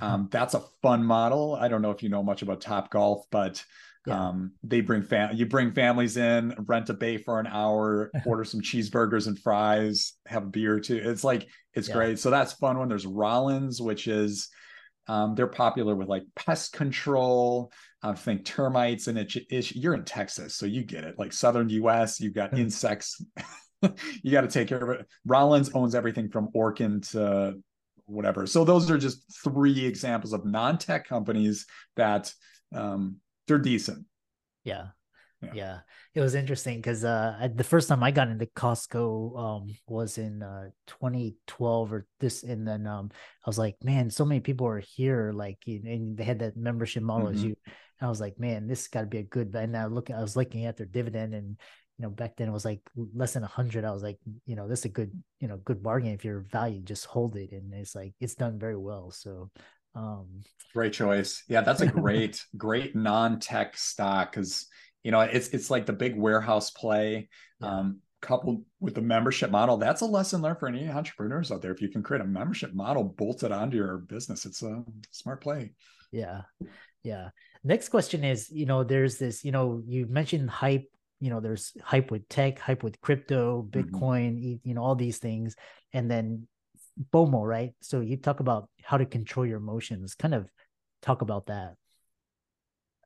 Um, 0.00 0.28
that's 0.30 0.54
a 0.54 0.62
fun 0.82 1.04
model. 1.04 1.54
I 1.54 1.68
don't 1.68 1.82
know 1.82 1.90
if 1.90 2.02
you 2.02 2.08
know 2.08 2.22
much 2.22 2.42
about 2.42 2.60
Top 2.60 2.90
Golf, 2.90 3.24
but 3.30 3.62
yeah. 4.06 4.28
um, 4.28 4.52
they 4.62 4.80
bring 4.80 5.02
fam 5.02 5.36
you 5.36 5.46
bring 5.46 5.72
families 5.72 6.16
in, 6.16 6.54
rent 6.66 6.88
a 6.88 6.94
bay 6.94 7.18
for 7.18 7.38
an 7.38 7.46
hour, 7.46 8.10
order 8.26 8.44
some 8.44 8.60
cheeseburgers 8.60 9.26
and 9.26 9.38
fries, 9.38 10.14
have 10.26 10.44
a 10.44 10.46
beer 10.46 10.80
too. 10.80 11.00
It's 11.02 11.24
like 11.24 11.46
it's 11.74 11.88
yeah. 11.88 11.94
great. 11.94 12.18
So 12.18 12.30
that's 12.30 12.54
fun 12.54 12.78
one. 12.78 12.88
There's 12.88 13.06
Rollins, 13.06 13.82
which 13.82 14.08
is 14.08 14.48
um, 15.08 15.34
they're 15.34 15.46
popular 15.46 15.94
with 15.94 16.08
like 16.08 16.24
pest 16.34 16.72
control. 16.72 17.70
I 18.06 18.14
think 18.14 18.44
termites, 18.44 19.08
and 19.08 19.18
it, 19.18 19.34
it, 19.50 19.74
you're 19.74 19.94
in 19.94 20.04
Texas, 20.04 20.54
so 20.54 20.66
you 20.66 20.84
get 20.84 21.04
it. 21.04 21.18
Like 21.18 21.32
southern 21.32 21.68
U.S., 21.70 22.20
you've 22.20 22.34
got 22.34 22.50
hmm. 22.50 22.58
insects. 22.58 23.22
you 24.22 24.30
got 24.30 24.42
to 24.42 24.48
take 24.48 24.68
care 24.68 24.82
of 24.82 25.00
it. 25.00 25.06
Rollins 25.24 25.70
owns 25.74 25.94
everything 25.94 26.28
from 26.28 26.48
Orkin 26.54 27.08
to 27.12 27.54
whatever. 28.06 28.46
So 28.46 28.64
those 28.64 28.90
are 28.90 28.98
just 28.98 29.24
three 29.44 29.84
examples 29.84 30.32
of 30.32 30.44
non-tech 30.44 31.08
companies 31.08 31.66
that 31.96 32.32
um, 32.74 33.16
they're 33.46 33.58
decent. 33.58 34.06
Yeah. 34.64 34.86
Yeah. 35.42 35.50
yeah. 35.54 35.78
it 36.14 36.20
was 36.20 36.34
interesting 36.34 36.78
because 36.78 37.04
uh, 37.04 37.48
the 37.54 37.64
first 37.64 37.88
time 37.88 38.02
I 38.02 38.10
got 38.10 38.28
into 38.28 38.46
Costco 38.46 39.38
um, 39.38 39.76
was 39.86 40.16
in 40.16 40.42
uh, 40.42 40.70
2012 40.86 41.92
or 41.92 42.06
this, 42.20 42.42
and 42.42 42.66
then 42.66 42.86
um, 42.86 43.10
I 43.12 43.48
was 43.48 43.58
like, 43.58 43.76
man, 43.84 44.08
so 44.10 44.24
many 44.24 44.40
people 44.40 44.66
are 44.66 44.80
here, 44.80 45.32
like, 45.34 45.58
and 45.66 46.16
they 46.16 46.24
had 46.24 46.38
that 46.38 46.56
membership 46.56 47.02
model 47.02 47.28
mm-hmm. 47.28 47.36
as 47.36 47.44
you. 47.44 47.56
I 48.00 48.08
was 48.08 48.20
like, 48.20 48.38
man, 48.38 48.66
this 48.66 48.88
got 48.88 49.02
to 49.02 49.06
be 49.06 49.18
a 49.18 49.22
good. 49.22 49.54
And 49.54 49.72
now 49.72 49.86
look, 49.88 50.10
I 50.10 50.20
was 50.20 50.36
looking 50.36 50.66
at 50.66 50.76
their 50.76 50.86
dividend, 50.86 51.34
and 51.34 51.56
you 51.98 52.02
know, 52.02 52.10
back 52.10 52.36
then 52.36 52.48
it 52.48 52.52
was 52.52 52.64
like 52.64 52.80
less 52.94 53.34
than 53.34 53.44
a 53.44 53.48
hundred. 53.48 53.84
I 53.84 53.92
was 53.92 54.02
like, 54.02 54.18
you 54.44 54.56
know, 54.56 54.68
this 54.68 54.80
is 54.80 54.84
a 54.86 54.90
good, 54.90 55.10
you 55.40 55.48
know, 55.48 55.56
good 55.58 55.82
bargain 55.82 56.12
if 56.12 56.24
you're 56.24 56.46
valued, 56.50 56.86
just 56.86 57.06
hold 57.06 57.36
it, 57.36 57.52
and 57.52 57.72
it's 57.74 57.94
like 57.94 58.14
it's 58.20 58.34
done 58.34 58.58
very 58.58 58.76
well. 58.76 59.10
So 59.10 59.50
um 59.96 60.26
great 60.74 60.92
choice 60.92 61.42
yeah 61.48 61.62
that's 61.62 61.80
a 61.80 61.86
great 61.86 62.44
great 62.56 62.94
non-tech 62.94 63.76
stock 63.76 64.30
because 64.30 64.66
you 65.02 65.10
know 65.10 65.20
it's 65.20 65.48
it's 65.48 65.70
like 65.70 65.86
the 65.86 65.92
big 65.92 66.16
warehouse 66.16 66.70
play 66.70 67.28
yeah. 67.60 67.78
um, 67.78 68.00
coupled 68.20 68.62
with 68.80 68.94
the 68.94 69.00
membership 69.00 69.50
model 69.50 69.76
that's 69.76 70.02
a 70.02 70.06
lesson 70.06 70.42
learned 70.42 70.58
for 70.58 70.68
any 70.68 70.88
entrepreneurs 70.88 71.50
out 71.50 71.62
there 71.62 71.72
if 71.72 71.80
you 71.80 71.88
can 71.88 72.02
create 72.02 72.20
a 72.20 72.26
membership 72.26 72.74
model 72.74 73.04
bolted 73.04 73.52
onto 73.52 73.76
your 73.76 73.98
business 73.98 74.44
it's 74.44 74.62
a 74.62 74.84
smart 75.10 75.40
play 75.40 75.72
yeah 76.12 76.42
yeah 77.02 77.30
next 77.66 77.88
question 77.88 78.24
is 78.24 78.50
you 78.50 78.66
know 78.66 78.84
there's 78.84 79.18
this 79.18 79.44
you 79.44 79.52
know 79.52 79.82
you 79.86 80.06
mentioned 80.06 80.48
hype 80.48 80.88
you 81.20 81.30
know 81.30 81.40
there's 81.40 81.72
hype 81.82 82.10
with 82.10 82.28
tech 82.28 82.58
hype 82.58 82.82
with 82.82 83.00
crypto 83.00 83.62
mm-hmm. 83.62 83.78
bitcoin 83.78 84.38
mm-hmm. 84.38 84.68
you 84.68 84.74
know 84.74 84.82
all 84.82 84.94
these 84.94 85.18
things 85.18 85.56
and 85.92 86.10
then 86.10 86.46
FOMO 87.12 87.46
right 87.46 87.74
so 87.80 88.00
you 88.00 88.16
talk 88.16 88.40
about 88.40 88.68
how 88.82 88.96
to 88.96 89.04
control 89.04 89.44
your 89.44 89.58
emotions 89.58 90.14
kind 90.14 90.34
of 90.34 90.48
talk 91.02 91.22
about 91.22 91.46
that 91.46 91.74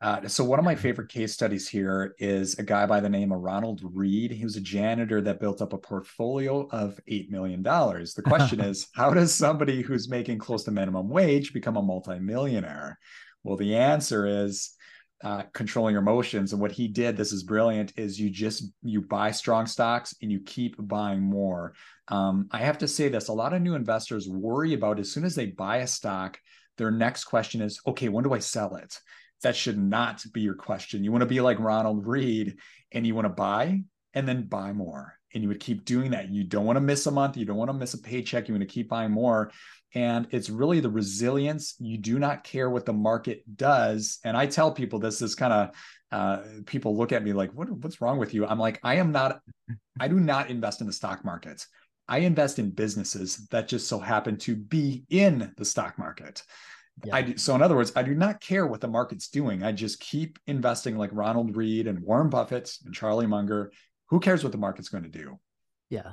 uh, 0.02 0.26
so 0.26 0.42
one 0.42 0.58
of 0.58 0.64
my 0.64 0.74
favorite 0.74 1.10
case 1.10 1.34
studies 1.34 1.68
here 1.68 2.14
is 2.18 2.58
a 2.58 2.62
guy 2.62 2.86
by 2.86 3.00
the 3.00 3.08
name 3.08 3.32
of 3.32 3.40
Ronald 3.40 3.82
Read. 3.84 4.30
He 4.30 4.44
was 4.44 4.56
a 4.56 4.60
janitor 4.60 5.20
that 5.20 5.40
built 5.40 5.60
up 5.60 5.74
a 5.74 5.78
portfolio 5.78 6.66
of 6.70 6.98
$8 7.06 7.28
million. 7.28 7.62
The 7.62 8.22
question 8.26 8.60
is, 8.60 8.88
how 8.94 9.12
does 9.12 9.34
somebody 9.34 9.82
who's 9.82 10.08
making 10.08 10.38
close 10.38 10.64
to 10.64 10.70
minimum 10.70 11.10
wage 11.10 11.52
become 11.52 11.76
a 11.76 11.82
multimillionaire? 11.82 12.98
Well, 13.42 13.56
the 13.56 13.76
answer 13.76 14.26
is 14.26 14.74
uh, 15.22 15.42
controlling 15.52 15.92
your 15.92 16.02
emotions. 16.02 16.52
And 16.52 16.60
what 16.60 16.72
he 16.72 16.88
did, 16.88 17.16
this 17.16 17.32
is 17.32 17.42
brilliant, 17.42 17.92
is 17.96 18.18
you 18.18 18.30
just, 18.30 18.64
you 18.82 19.02
buy 19.02 19.30
strong 19.30 19.66
stocks 19.66 20.14
and 20.22 20.32
you 20.32 20.40
keep 20.40 20.76
buying 20.78 21.20
more. 21.20 21.74
Um, 22.08 22.48
I 22.50 22.58
have 22.58 22.78
to 22.78 22.88
say 22.88 23.08
this, 23.08 23.28
a 23.28 23.32
lot 23.32 23.52
of 23.52 23.62
new 23.62 23.74
investors 23.74 24.28
worry 24.28 24.74
about 24.74 24.98
as 24.98 25.12
soon 25.12 25.24
as 25.24 25.34
they 25.34 25.46
buy 25.46 25.78
a 25.78 25.86
stock, 25.86 26.38
their 26.78 26.90
next 26.90 27.24
question 27.24 27.60
is, 27.60 27.80
okay, 27.86 28.08
when 28.08 28.24
do 28.24 28.32
I 28.32 28.38
sell 28.38 28.76
it? 28.76 28.98
that 29.42 29.56
should 29.56 29.78
not 29.78 30.24
be 30.32 30.42
your 30.42 30.54
question. 30.54 31.04
You 31.04 31.12
want 31.12 31.22
to 31.22 31.26
be 31.26 31.40
like 31.40 31.58
Ronald 31.58 32.06
Read, 32.06 32.56
and 32.92 33.06
you 33.06 33.14
want 33.14 33.26
to 33.26 33.30
buy 33.30 33.80
and 34.14 34.28
then 34.28 34.44
buy 34.44 34.72
more. 34.72 35.16
And 35.32 35.42
you 35.42 35.48
would 35.48 35.60
keep 35.60 35.84
doing 35.84 36.10
that. 36.10 36.28
You 36.28 36.44
don't 36.44 36.64
want 36.64 36.76
to 36.76 36.80
miss 36.80 37.06
a 37.06 37.10
month. 37.10 37.36
You 37.36 37.44
don't 37.44 37.56
want 37.56 37.70
to 37.70 37.76
miss 37.76 37.94
a 37.94 37.98
paycheck. 37.98 38.48
You 38.48 38.54
want 38.54 38.68
to 38.68 38.72
keep 38.72 38.88
buying 38.88 39.12
more. 39.12 39.52
And 39.94 40.28
it's 40.30 40.50
really 40.50 40.80
the 40.80 40.90
resilience. 40.90 41.74
You 41.80 41.98
do 41.98 42.18
not 42.18 42.44
care 42.44 42.70
what 42.70 42.86
the 42.86 42.92
market 42.92 43.42
does. 43.56 44.18
And 44.24 44.36
I 44.36 44.46
tell 44.46 44.70
people 44.70 44.98
this 44.98 45.20
is 45.20 45.34
kind 45.34 45.52
of 45.52 45.70
uh, 46.12 46.42
people 46.66 46.96
look 46.96 47.12
at 47.12 47.24
me 47.24 47.32
like, 47.32 47.52
what, 47.52 47.70
what's 47.70 48.00
wrong 48.00 48.18
with 48.18 48.32
you? 48.32 48.46
I'm 48.46 48.58
like, 48.58 48.78
I 48.84 48.96
am 48.96 49.10
not, 49.10 49.40
I 49.98 50.08
do 50.08 50.20
not 50.20 50.50
invest 50.50 50.80
in 50.80 50.86
the 50.86 50.92
stock 50.92 51.24
market. 51.24 51.66
I 52.08 52.18
invest 52.18 52.58
in 52.58 52.70
businesses 52.70 53.46
that 53.50 53.68
just 53.68 53.88
so 53.88 53.98
happen 53.98 54.36
to 54.38 54.56
be 54.56 55.04
in 55.10 55.52
the 55.56 55.64
stock 55.64 55.98
market. 55.98 56.42
Yeah. 57.04 57.14
I 57.14 57.22
do, 57.22 57.36
so 57.36 57.54
in 57.54 57.62
other 57.62 57.76
words, 57.76 57.92
I 57.96 58.02
do 58.02 58.14
not 58.14 58.40
care 58.40 58.66
what 58.66 58.80
the 58.80 58.88
market's 58.88 59.28
doing. 59.28 59.62
I 59.62 59.72
just 59.72 60.00
keep 60.00 60.38
investing 60.46 60.98
like 60.98 61.10
Ronald 61.12 61.56
Read 61.56 61.86
and 61.86 62.00
Warren 62.00 62.28
Buffett 62.28 62.72
and 62.84 62.94
Charlie 62.94 63.26
Munger. 63.26 63.72
Who 64.08 64.20
cares 64.20 64.42
what 64.42 64.52
the 64.52 64.58
market's 64.58 64.88
going 64.88 65.04
to 65.04 65.08
do? 65.10 65.38
Yeah. 65.88 66.12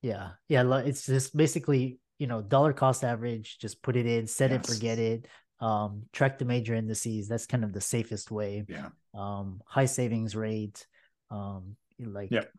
Yeah. 0.00 0.30
Yeah. 0.48 0.78
It's 0.78 1.06
just 1.06 1.36
basically, 1.36 1.98
you 2.18 2.26
know, 2.26 2.42
dollar 2.42 2.72
cost 2.72 3.04
average, 3.04 3.58
just 3.58 3.82
put 3.82 3.96
it 3.96 4.06
in, 4.06 4.26
set 4.26 4.50
yes. 4.50 4.60
it, 4.68 4.72
forget 4.74 4.98
it. 4.98 5.26
um, 5.60 6.04
track 6.12 6.38
the 6.38 6.44
major 6.44 6.74
indices. 6.74 7.28
That's 7.28 7.46
kind 7.46 7.64
of 7.64 7.72
the 7.72 7.80
safest 7.80 8.30
way. 8.30 8.64
Yeah. 8.68 8.88
Um, 9.14 9.60
high 9.66 9.86
savings 9.86 10.36
rate. 10.36 10.86
Um, 11.30 11.76
like 12.00 12.30
Yep. 12.30 12.50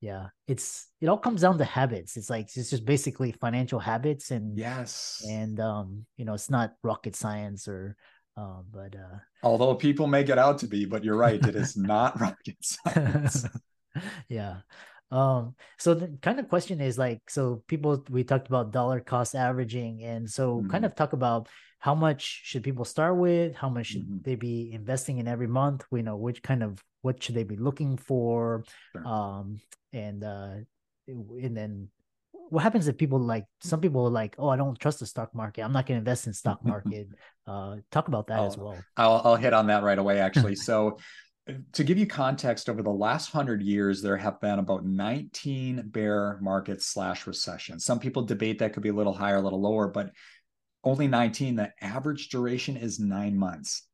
yeah, 0.00 0.28
it's 0.46 0.86
it 1.00 1.08
all 1.08 1.18
comes 1.18 1.42
down 1.42 1.58
to 1.58 1.64
habits. 1.64 2.16
It's 2.16 2.30
like 2.30 2.46
it's 2.56 2.70
just 2.70 2.84
basically 2.84 3.32
financial 3.32 3.78
habits 3.80 4.30
and 4.30 4.58
Yes. 4.58 5.22
and 5.28 5.58
um, 5.60 6.06
you 6.16 6.24
know, 6.24 6.34
it's 6.34 6.50
not 6.50 6.74
rocket 6.82 7.14
science 7.16 7.68
or 7.68 7.96
uh, 8.36 8.62
but 8.70 8.94
uh 8.96 9.18
Although 9.42 9.74
people 9.76 10.06
make 10.06 10.28
it 10.28 10.38
out 10.38 10.58
to 10.58 10.66
be, 10.68 10.84
but 10.84 11.04
you're 11.04 11.16
right, 11.16 11.44
it 11.44 11.54
is 11.56 11.76
not 11.76 12.20
rocket 12.20 12.56
science. 12.60 13.46
yeah. 14.28 14.58
Um, 15.10 15.54
so 15.78 15.94
the 15.94 16.08
kind 16.20 16.38
of 16.38 16.48
question 16.48 16.80
is 16.80 16.98
like, 16.98 17.30
so 17.30 17.62
people 17.66 18.04
we 18.10 18.24
talked 18.24 18.48
about 18.48 18.72
dollar 18.72 19.00
cost 19.00 19.34
averaging, 19.34 20.04
and 20.04 20.28
so 20.28 20.64
kind 20.68 20.84
Mhm. 20.84 20.86
of 20.86 20.94
talk 20.94 21.12
about 21.14 21.48
how 21.78 21.94
much 21.94 22.42
should 22.44 22.62
people 22.62 22.84
start 22.84 23.16
with, 23.16 23.54
how 23.54 23.68
much 23.68 23.86
should 23.86 24.04
Mhm. 24.04 24.22
they 24.24 24.34
be 24.34 24.70
investing 24.72 25.18
in 25.18 25.28
every 25.28 25.46
month, 25.46 25.84
we 25.90 26.02
know 26.02 26.16
which 26.16 26.42
kind 26.42 26.62
of 26.62 26.82
what 27.02 27.22
should 27.22 27.34
they 27.34 27.44
be 27.44 27.56
looking 27.56 27.96
for, 27.96 28.64
Sure. 28.92 29.02
um, 29.04 29.58
and 29.92 30.24
uh, 30.24 30.56
and 31.06 31.56
then 31.56 31.88
what 32.30 32.62
happens 32.62 32.88
if 32.88 32.96
people 32.98 33.18
like 33.20 33.44
some 33.60 33.80
people 33.80 34.06
are 34.06 34.10
like, 34.10 34.34
oh, 34.38 34.48
I 34.48 34.56
don't 34.56 34.78
trust 34.78 35.00
the 35.00 35.06
stock 35.06 35.34
market, 35.34 35.62
I'm 35.62 35.72
not 35.72 35.86
going 35.86 35.96
to 35.96 36.00
invest 36.00 36.26
in 36.26 36.32
stock 36.34 36.64
market. 36.64 37.08
uh, 37.46 37.76
talk 37.90 38.08
about 38.08 38.26
that 38.28 38.44
as 38.44 38.56
Oh, 38.56 38.62
well. 38.62 38.84
I'll, 38.96 39.22
I'll 39.24 39.36
hit 39.36 39.52
on 39.54 39.68
that 39.68 39.82
right 39.82 39.98
away, 39.98 40.20
actually. 40.20 40.54
So, 40.56 40.98
to 41.72 41.84
give 41.84 41.98
you 41.98 42.06
context, 42.06 42.68
over 42.68 42.82
the 42.82 42.90
last 42.90 43.30
hundred 43.30 43.62
years, 43.62 44.02
there 44.02 44.16
have 44.16 44.40
been 44.40 44.58
about 44.58 44.84
19 44.84 45.84
bear 45.86 46.38
markets 46.40 46.86
slash 46.86 47.26
recessions. 47.26 47.84
Some 47.84 47.98
people 47.98 48.22
debate 48.22 48.58
that 48.58 48.72
could 48.72 48.82
be 48.82 48.88
a 48.90 48.94
little 48.94 49.14
higher, 49.14 49.36
a 49.36 49.40
little 49.40 49.60
lower, 49.60 49.88
but 49.88 50.12
only 50.84 51.08
19. 51.08 51.56
The 51.56 51.72
average 51.80 52.28
duration 52.28 52.76
is 52.76 52.98
nine 52.98 53.36
months. 53.36 53.86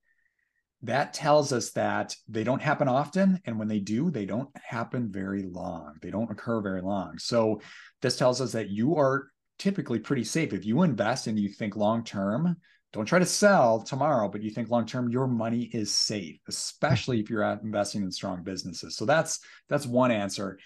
That 0.83 1.15
tells 1.15 1.53
us 1.53 1.71
that 1.73 2.15
they 2.29 2.45
don't 2.45 2.61
happen 2.61 2.89
often. 2.89 3.41
And 3.47 3.59
when 3.59 3.69
they 3.69 3.81
do, 3.81 4.11
they 4.11 4.27
don't 4.27 4.51
happen 4.55 5.11
very 5.11 5.43
long. 5.43 5.95
They 6.03 6.11
don't 6.11 6.31
occur 6.31 6.61
very 6.61 6.83
long. 6.83 7.19
So, 7.19 7.61
this 8.03 8.17
tells 8.17 8.41
us 8.41 8.53
that 8.53 8.69
you 8.69 8.97
are 8.97 9.29
typically 9.59 9.99
pretty 9.99 10.25
safe. 10.25 10.53
If 10.53 10.67
you 10.67 10.83
invest 10.83 11.27
and 11.27 11.39
you 11.39 11.49
think 11.49 11.77
long 11.77 12.05
term, 12.05 12.57
don't 12.95 13.07
try 13.07 13.19
to 13.19 13.27
sell 13.27 13.83
tomorrow, 13.83 14.29
but 14.29 14.41
you 14.41 14.51
think 14.51 14.71
long 14.71 14.87
term, 14.87 15.11
your 15.11 15.27
money 15.27 15.65
is 15.65 15.93
safe, 15.93 16.39
especially 16.49 17.19
if 17.19 17.29
you're 17.29 17.43
investing 17.43 18.03
in 18.03 18.11
strong 18.13 18.45
businesses. 18.45 18.97
So 18.97 19.05
that's 19.05 19.41
that's 19.69 19.85
one 19.85 20.13
answer. 20.13 20.61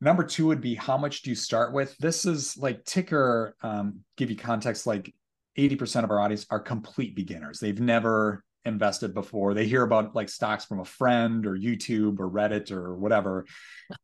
Number 0.00 0.24
two 0.24 0.46
would 0.48 0.60
be 0.60 0.74
how 0.74 0.98
much 0.98 1.22
do 1.22 1.30
you 1.30 1.36
start 1.36 1.72
with? 1.72 1.96
This 1.98 2.26
is 2.26 2.56
like 2.56 2.84
Tykr. 2.84 3.52
Um, 3.62 4.00
give 4.16 4.28
you 4.28 4.36
context. 4.36 4.88
Like 4.88 5.14
eighty 5.56 5.76
percent 5.76 6.02
of 6.02 6.10
our 6.10 6.18
audience 6.18 6.46
are 6.50 6.58
complete 6.58 7.14
beginners. 7.14 7.60
They've 7.60 7.80
never 7.80 8.44
invested 8.68 9.12
before. 9.12 9.54
They 9.54 9.66
hear 9.66 9.82
about 9.82 10.14
like 10.14 10.28
stocks 10.28 10.64
from 10.64 10.78
a 10.78 10.84
friend 10.84 11.44
or 11.46 11.56
YouTube 11.56 12.20
or 12.20 12.30
Reddit 12.30 12.70
or 12.70 12.94
whatever. 12.96 13.44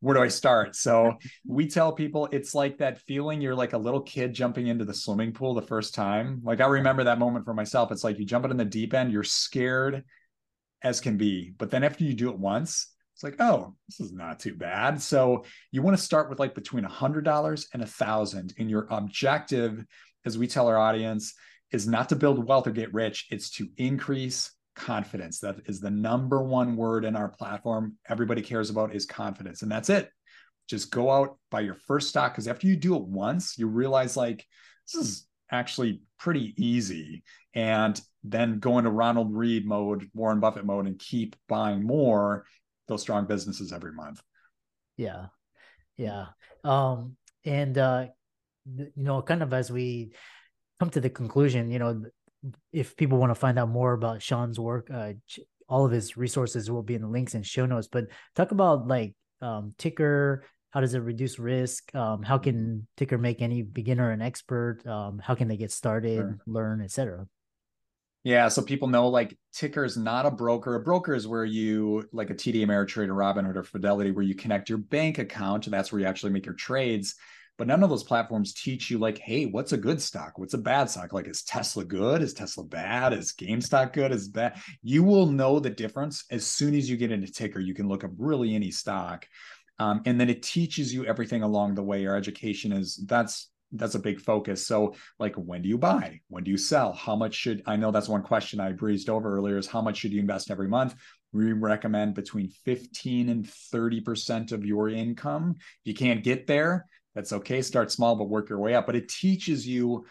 Where 0.01 0.15
do 0.15 0.21
I 0.21 0.27
start? 0.27 0.75
So 0.75 1.13
we 1.47 1.67
tell 1.67 1.93
people 1.93 2.27
it's 2.31 2.53
like 2.53 2.79
that 2.79 2.99
feeling 2.99 3.39
you're 3.39 3.55
like 3.55 3.73
a 3.73 3.77
little 3.77 4.01
kid 4.01 4.33
jumping 4.33 4.67
into 4.67 4.83
the 4.83 4.93
swimming 4.93 5.31
pool 5.31 5.53
the 5.53 5.61
first 5.61 5.95
time. 5.95 6.41
Like 6.43 6.59
I 6.59 6.65
remember 6.65 7.05
that 7.05 7.19
moment 7.19 7.45
for 7.45 7.53
myself. 7.53 7.91
It's 7.91 8.03
like 8.03 8.19
you 8.19 8.25
jump 8.25 8.43
it 8.43 8.51
in 8.51 8.57
the 8.57 8.65
deep 8.65 8.93
end, 8.93 9.13
you're 9.13 9.23
scared 9.23 10.03
as 10.83 10.99
can 10.99 11.17
be. 11.17 11.53
But 11.57 11.71
then 11.71 11.83
after 11.83 12.03
you 12.03 12.13
do 12.13 12.29
it 12.29 12.37
once, 12.37 12.91
it's 13.15 13.23
like, 13.23 13.37
oh, 13.39 13.75
this 13.87 14.01
is 14.01 14.11
not 14.11 14.39
too 14.39 14.55
bad. 14.55 15.01
So 15.01 15.45
you 15.71 15.81
want 15.81 15.97
to 15.97 16.03
start 16.03 16.29
with 16.29 16.39
like 16.39 16.53
between 16.53 16.83
a 16.83 16.89
hundred 16.89 17.23
dollars 17.23 17.69
and 17.73 17.81
a 17.81 17.87
thousand. 17.87 18.53
And 18.59 18.69
your 18.69 18.87
objective, 18.89 19.85
as 20.25 20.37
we 20.37 20.47
tell 20.47 20.67
our 20.67 20.77
audience, 20.77 21.33
is 21.71 21.87
not 21.87 22.09
to 22.09 22.15
build 22.15 22.45
wealth 22.45 22.67
or 22.67 22.71
get 22.71 22.93
rich, 22.93 23.27
it's 23.31 23.49
to 23.51 23.69
increase 23.77 24.51
confidence. 24.75 25.39
That 25.39 25.57
is 25.65 25.79
the 25.79 25.89
number 25.89 26.41
one 26.41 26.75
word 26.75 27.05
in 27.05 27.15
our 27.15 27.29
platform. 27.29 27.97
Everybody 28.07 28.41
cares 28.41 28.69
about 28.69 28.93
is 28.93 29.05
confidence. 29.05 29.61
And 29.61 29.71
that's 29.71 29.89
it. 29.89 30.09
Just 30.67 30.91
go 30.91 31.11
out, 31.11 31.37
buy 31.51 31.61
your 31.61 31.75
first 31.75 32.09
stock. 32.09 32.33
Because 32.33 32.47
after 32.47 32.67
you 32.67 32.75
do 32.75 32.95
it 32.95 33.03
once, 33.03 33.57
you 33.57 33.67
realize 33.67 34.17
like 34.17 34.45
this 34.91 35.01
is 35.01 35.27
actually 35.51 36.01
pretty 36.19 36.53
easy. 36.57 37.23
And 37.53 37.99
then 38.23 38.59
go 38.59 38.77
into 38.77 38.91
Ronald 38.91 39.33
Read 39.33 39.65
mode, 39.65 40.09
Warren 40.13 40.39
Buffett 40.39 40.65
mode, 40.65 40.87
and 40.87 40.99
keep 40.99 41.35
buying 41.47 41.83
more 41.83 42.45
those 42.87 43.01
strong 43.01 43.25
businesses 43.25 43.71
every 43.71 43.93
month. 43.93 44.21
Yeah. 44.97 45.27
Yeah. 45.97 46.25
Um, 46.63 47.15
and 47.45 47.77
uh, 47.77 48.07
you 48.65 48.91
know, 48.95 49.21
kind 49.21 49.43
of 49.43 49.53
as 49.53 49.71
we 49.71 50.13
come 50.79 50.89
to 50.89 51.01
the 51.01 51.09
conclusion, 51.09 51.71
you 51.71 51.79
know, 51.79 52.03
if 52.71 52.95
people 52.95 53.17
want 53.17 53.31
to 53.31 53.35
find 53.35 53.57
out 53.59 53.69
more 53.69 53.93
about 53.93 54.21
Sean's 54.21 54.59
work, 54.59 54.89
uh, 54.93 55.13
all 55.67 55.85
of 55.85 55.91
his 55.91 56.15
resources 56.17 56.69
will 56.69 56.83
be 56.83 56.95
in 56.95 57.01
the 57.01 57.07
links 57.07 57.33
and 57.33 57.45
show 57.45 57.65
notes. 57.65 57.87
But 57.91 58.05
talk 58.35 58.51
about 58.51 58.87
like 58.87 59.15
um, 59.41 59.73
Tykr. 59.77 60.41
How 60.71 60.81
does 60.81 60.93
it 60.93 60.99
reduce 60.99 61.39
risk? 61.39 61.95
Um, 61.95 62.21
how 62.21 62.37
can 62.37 62.85
Tykr 62.97 63.17
make 63.19 63.41
any 63.41 63.61
beginner 63.61 64.11
an 64.11 64.21
expert? 64.21 64.85
Um, 64.85 65.19
how 65.19 65.33
can 65.33 65.47
they 65.47 65.55
get 65.55 65.71
started, 65.71 66.17
Sure. 66.17 66.39
learn, 66.45 66.81
etc. 66.81 67.27
Yeah, 68.25 68.47
so 68.47 68.61
people 68.63 68.87
know 68.87 69.07
like 69.07 69.37
Tykr 69.53 69.85
is 69.85 69.97
not 69.97 70.25
a 70.25 70.31
broker. 70.31 70.75
A 70.75 70.79
broker 70.81 71.13
is 71.13 71.27
where 71.27 71.45
you 71.45 72.09
like 72.11 72.31
a 72.31 72.33
TD 72.33 72.65
Ameritrade 72.65 73.07
or 73.07 73.13
Robinhood 73.13 73.55
or 73.55 73.63
Fidelity, 73.63 74.11
where 74.11 74.25
you 74.25 74.35
connect 74.35 74.67
your 74.67 74.79
bank 74.79 75.19
account, 75.19 75.67
and 75.67 75.73
that's 75.73 75.91
where 75.91 76.01
you 76.01 76.07
actually 76.07 76.33
make 76.33 76.45
your 76.45 76.55
trades. 76.55 77.15
But 77.57 77.67
none 77.67 77.83
of 77.83 77.89
those 77.89 78.03
platforms 78.03 78.53
teach 78.53 78.91
you 78.91 78.97
like, 78.97 79.17
hey, 79.17 79.45
what's 79.45 79.71
a 79.71 79.77
good 79.77 80.01
stock? 80.01 80.37
What's 80.37 80.53
a 80.53 80.59
bad 80.59 80.89
stock? 80.89 81.13
Like, 81.13 81.27
is 81.27 81.43
Tesla 81.43 81.85
good? 81.85 82.21
Is 82.21 82.33
Tesla 82.33 82.65
bad? 82.65 83.13
Is 83.13 83.33
GameStop 83.33 83.93
good? 83.93 84.11
Is 84.11 84.27
bad? 84.27 84.59
You 84.83 85.03
will 85.03 85.25
know 85.25 85.59
the 85.59 85.69
difference 85.69 86.25
as 86.31 86.45
soon 86.45 86.75
as 86.75 86.89
you 86.89 86.97
get 86.97 87.11
into 87.11 87.31
Tykr. 87.31 87.65
You 87.65 87.73
can 87.73 87.87
look 87.87 88.03
up 88.03 88.11
really 88.17 88.55
any 88.55 88.71
stock, 88.71 89.25
um, 89.79 90.01
and 90.05 90.19
then 90.19 90.29
it 90.29 90.43
teaches 90.43 90.93
you 90.93 91.05
everything 91.05 91.43
along 91.43 91.75
the 91.75 91.83
way. 91.83 92.01
Your 92.01 92.15
education 92.15 92.71
is 92.73 93.01
that's 93.05 93.49
that's 93.71 93.95
a 93.95 93.99
big 93.99 94.21
focus. 94.21 94.65
So, 94.65 94.95
like, 95.19 95.35
when 95.35 95.61
do 95.61 95.69
you 95.69 95.77
buy? 95.77 96.21
When 96.29 96.43
do 96.43 96.51
you 96.51 96.57
sell? 96.57 96.93
How 96.93 97.15
much 97.15 97.35
should 97.35 97.61
I 97.65 97.75
know? 97.75 97.91
That's 97.91 98.09
one 98.09 98.23
question 98.23 98.59
I 98.59 98.71
breezed 98.71 99.09
over 99.09 99.35
earlier. 99.35 99.57
Is 99.57 99.67
how 99.67 99.81
much 99.81 99.97
should 99.97 100.13
you 100.13 100.19
invest 100.19 100.51
every 100.51 100.67
month? 100.67 100.95
We 101.33 101.51
recommend 101.51 102.13
between 102.13 102.49
15 102.49 103.29
and 103.29 103.45
30% 103.45 104.51
of 104.51 104.65
your 104.65 104.89
income. 104.89 105.55
If 105.57 105.65
you 105.83 105.93
can't 105.93 106.23
get 106.23 106.47
there, 106.47 106.85
that's 107.15 107.33
okay. 107.33 107.61
Start 107.61 107.91
small, 107.91 108.15
but 108.15 108.29
work 108.29 108.49
your 108.49 108.59
way 108.59 108.75
up. 108.75 108.85
But 108.85 108.95
it 108.95 109.09
teaches 109.09 109.65
you 109.65 110.05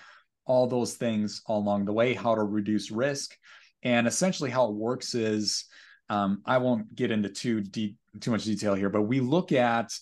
all 0.46 0.66
those 0.66 0.94
things 0.94 1.42
along 1.46 1.84
the 1.84 1.92
way, 1.92 2.14
how 2.14 2.34
to 2.34 2.42
reduce 2.42 2.90
risk. 2.90 3.36
And 3.82 4.06
essentially, 4.06 4.50
how 4.50 4.68
it 4.68 4.74
works 4.74 5.14
is 5.14 5.66
um, 6.08 6.42
I 6.44 6.58
won't 6.58 6.94
get 6.94 7.10
into 7.10 7.28
too 7.28 7.60
deep, 7.60 7.96
too 8.20 8.30
much 8.30 8.44
detail 8.44 8.74
here, 8.74 8.90
but 8.90 9.02
we 9.02 9.20
look 9.20 9.52
at 9.52 9.92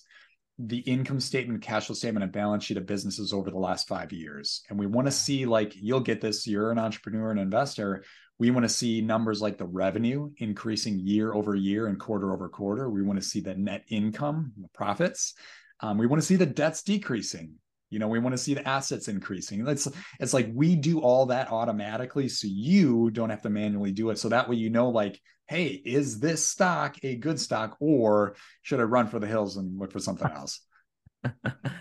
the 0.59 0.79
income 0.79 1.19
statement, 1.19 1.63
cash 1.63 1.87
flow 1.87 1.95
statement, 1.95 2.23
and 2.23 2.33
balance 2.33 2.65
sheet 2.65 2.77
of 2.77 2.87
businesses 2.87 3.33
over 3.33 3.51
the 3.51 3.59
last 3.59 3.89
five 3.89 4.13
years. 4.13 4.63
And 4.69 4.79
we 4.79 4.87
want 4.87 5.07
to 5.09 5.13
see, 5.13 5.47
like, 5.47 5.75
you'll 5.75 6.01
get 6.01 6.21
this, 6.21 6.47
you're 6.47 6.71
an 6.71 6.79
entrepreneur 6.79 7.31
and 7.31 7.41
investor. 7.41 8.05
We 8.39 8.51
want 8.51 8.65
to 8.65 8.69
see 8.69 9.01
numbers 9.01 9.41
like 9.41 9.59
the 9.59 9.67
revenue 9.67 10.31
increasing 10.39 11.01
year 11.01 11.33
over 11.33 11.55
year 11.55 11.87
and 11.87 11.99
quarter 11.99 12.33
over 12.33 12.49
quarter. 12.49 12.91
We 12.91 13.03
want 13.03 13.21
to 13.21 13.27
see 13.27 13.41
the 13.41 13.55
net 13.55 13.85
income, 13.89 14.53
the 14.61 14.69
profits. 14.75 15.35
Um, 15.83 15.99
we 15.99 16.07
want 16.07 16.23
to 16.23 16.27
see 16.27 16.37
the 16.37 16.47
debts 16.47 16.83
decreasing. 16.83 17.55
You 17.91 17.99
know, 17.99 18.09
we 18.09 18.21
want 18.21 18.33
to 18.33 18.39
see 18.39 18.55
the 18.55 18.67
assets 18.67 19.09
increasing. 19.09 19.67
It's 19.69 19.87
it's 20.19 20.33
like 20.33 20.49
we 20.55 20.77
do 20.77 21.01
all 21.01 21.27
that 21.27 21.53
automatically, 21.53 22.29
so 22.29 22.49
you 22.51 23.11
don't 23.11 23.29
have 23.29 23.43
to 23.43 23.51
manually 23.51 23.93
do 23.93 24.09
it. 24.09 24.19
So 24.19 24.31
that 24.31 24.49
way, 24.49 24.57
you 24.57 24.71
know, 24.71 24.89
like, 24.89 25.21
hey, 25.47 25.67
is 25.67 26.19
this 26.19 26.47
stock 26.47 26.97
a 27.03 27.17
good 27.17 27.39
stock, 27.39 27.77
or 27.81 28.37
should 28.63 28.81
I 28.81 28.85
run 28.85 29.09
for 29.09 29.19
the 29.19 29.27
hills 29.27 29.59
and 29.59 29.79
look 29.79 29.93
for 29.93 29.99
something 29.99 30.31
else? 30.35 30.61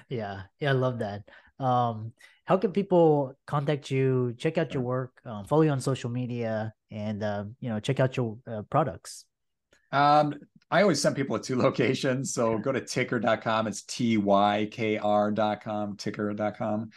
yeah, 0.09 0.41
yeah, 0.59 0.69
I 0.69 0.73
love 0.73 0.99
that. 0.99 1.23
Um, 1.63 2.11
how 2.43 2.57
can 2.57 2.73
people 2.73 3.37
contact 3.47 3.89
you, 3.89 4.35
check 4.37 4.57
out 4.57 4.73
your 4.73 4.83
work, 4.83 5.13
um, 5.23 5.45
follow 5.45 5.61
you 5.61 5.69
on 5.69 5.79
social 5.79 6.09
media, 6.09 6.73
and 6.91 7.23
uh, 7.23 7.45
you 7.61 7.69
know, 7.69 7.79
check 7.79 8.01
out 8.01 8.17
your 8.17 8.37
uh, 8.45 8.63
products? 8.63 9.23
Um, 9.93 10.35
I 10.71 10.81
always 10.81 11.01
send 11.01 11.15
people 11.15 11.37
to 11.37 11.43
two 11.43 11.55
locations. 11.61 12.33
So 12.33 12.57
go 12.57 12.71
to 12.71 12.81
tykr.com. 12.81 13.67
It's 13.67 13.83
T 13.83 14.17
Y 14.17 14.69
K 14.71 14.97
R.com, 14.97 15.97
tykr.com. 15.97 16.89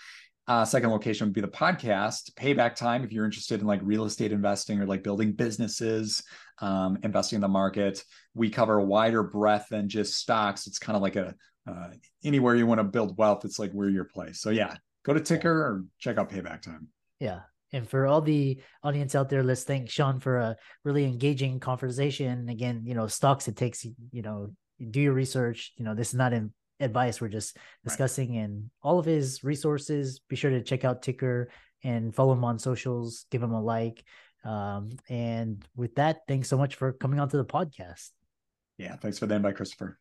Uh, 0.46 0.64
second 0.64 0.90
location 0.90 1.26
would 1.26 1.34
be 1.34 1.40
the 1.40 1.48
podcast, 1.48 2.32
Payback 2.34 2.74
Time. 2.74 3.02
If 3.02 3.12
you're 3.12 3.24
interested 3.24 3.60
in 3.60 3.66
like 3.66 3.80
real 3.82 4.04
estate 4.04 4.30
investing 4.30 4.78
or 4.78 4.86
like 4.86 5.02
building 5.02 5.32
businesses, 5.32 6.22
um, 6.60 6.98
investing 7.02 7.38
in 7.38 7.40
the 7.40 7.48
market, 7.48 8.04
we 8.34 8.50
cover 8.50 8.78
a 8.78 8.84
wider 8.84 9.22
breadth 9.22 9.70
than 9.70 9.88
just 9.88 10.18
stocks. 10.18 10.66
It's 10.66 10.78
kind 10.78 10.96
of 10.96 11.02
like 11.02 11.16
a 11.16 11.34
uh, 11.66 11.88
anywhere 12.22 12.54
you 12.54 12.66
want 12.66 12.78
to 12.78 12.84
build 12.84 13.16
wealth, 13.16 13.44
it's 13.46 13.58
like 13.58 13.72
we're 13.72 13.88
your 13.88 14.04
place. 14.04 14.40
So 14.40 14.50
yeah, 14.50 14.76
go 15.02 15.14
to 15.14 15.20
Tykr 15.20 15.46
or 15.46 15.84
check 15.98 16.18
out 16.18 16.30
Payback 16.30 16.60
Time. 16.60 16.88
Yeah. 17.20 17.40
And 17.74 17.88
for 17.88 18.06
all 18.06 18.20
the 18.20 18.60
audience 18.84 19.16
out 19.16 19.28
there, 19.28 19.42
let's 19.42 19.64
thank 19.64 19.90
Sean 19.90 20.20
for 20.20 20.38
a 20.38 20.56
really 20.84 21.04
engaging 21.04 21.58
conversation. 21.58 22.48
Again, 22.48 22.82
you 22.86 22.94
know, 22.94 23.08
stocks, 23.08 23.48
it 23.48 23.56
takes, 23.56 23.84
you 23.84 24.22
know, 24.22 24.54
do 24.90 25.00
your 25.00 25.12
research. 25.12 25.72
You 25.76 25.84
know, 25.84 25.92
this 25.96 26.10
is 26.10 26.14
not 26.14 26.32
in 26.32 26.52
advice. 26.78 27.20
We're 27.20 27.28
just 27.28 27.56
discussing 27.82 28.36
right. 28.36 28.44
and 28.44 28.70
all 28.80 29.00
of 29.00 29.06
his 29.06 29.42
resources. 29.42 30.20
Be 30.28 30.36
sure 30.36 30.52
to 30.52 30.62
check 30.62 30.84
out 30.84 31.02
Tykr 31.02 31.46
and 31.82 32.14
follow 32.14 32.34
him 32.34 32.44
on 32.44 32.60
socials, 32.60 33.26
give 33.32 33.42
him 33.42 33.52
a 33.52 33.60
like. 33.60 34.04
Um, 34.44 34.90
and 35.08 35.66
with 35.74 35.96
that, 35.96 36.20
thanks 36.28 36.48
so 36.48 36.56
much 36.56 36.76
for 36.76 36.92
coming 36.92 37.18
onto 37.18 37.38
the 37.38 37.44
podcast. 37.44 38.10
Yeah, 38.78 38.94
thanks 38.94 39.18
for 39.18 39.26
the 39.26 39.34
invite, 39.34 39.56
Christopher. 39.56 39.98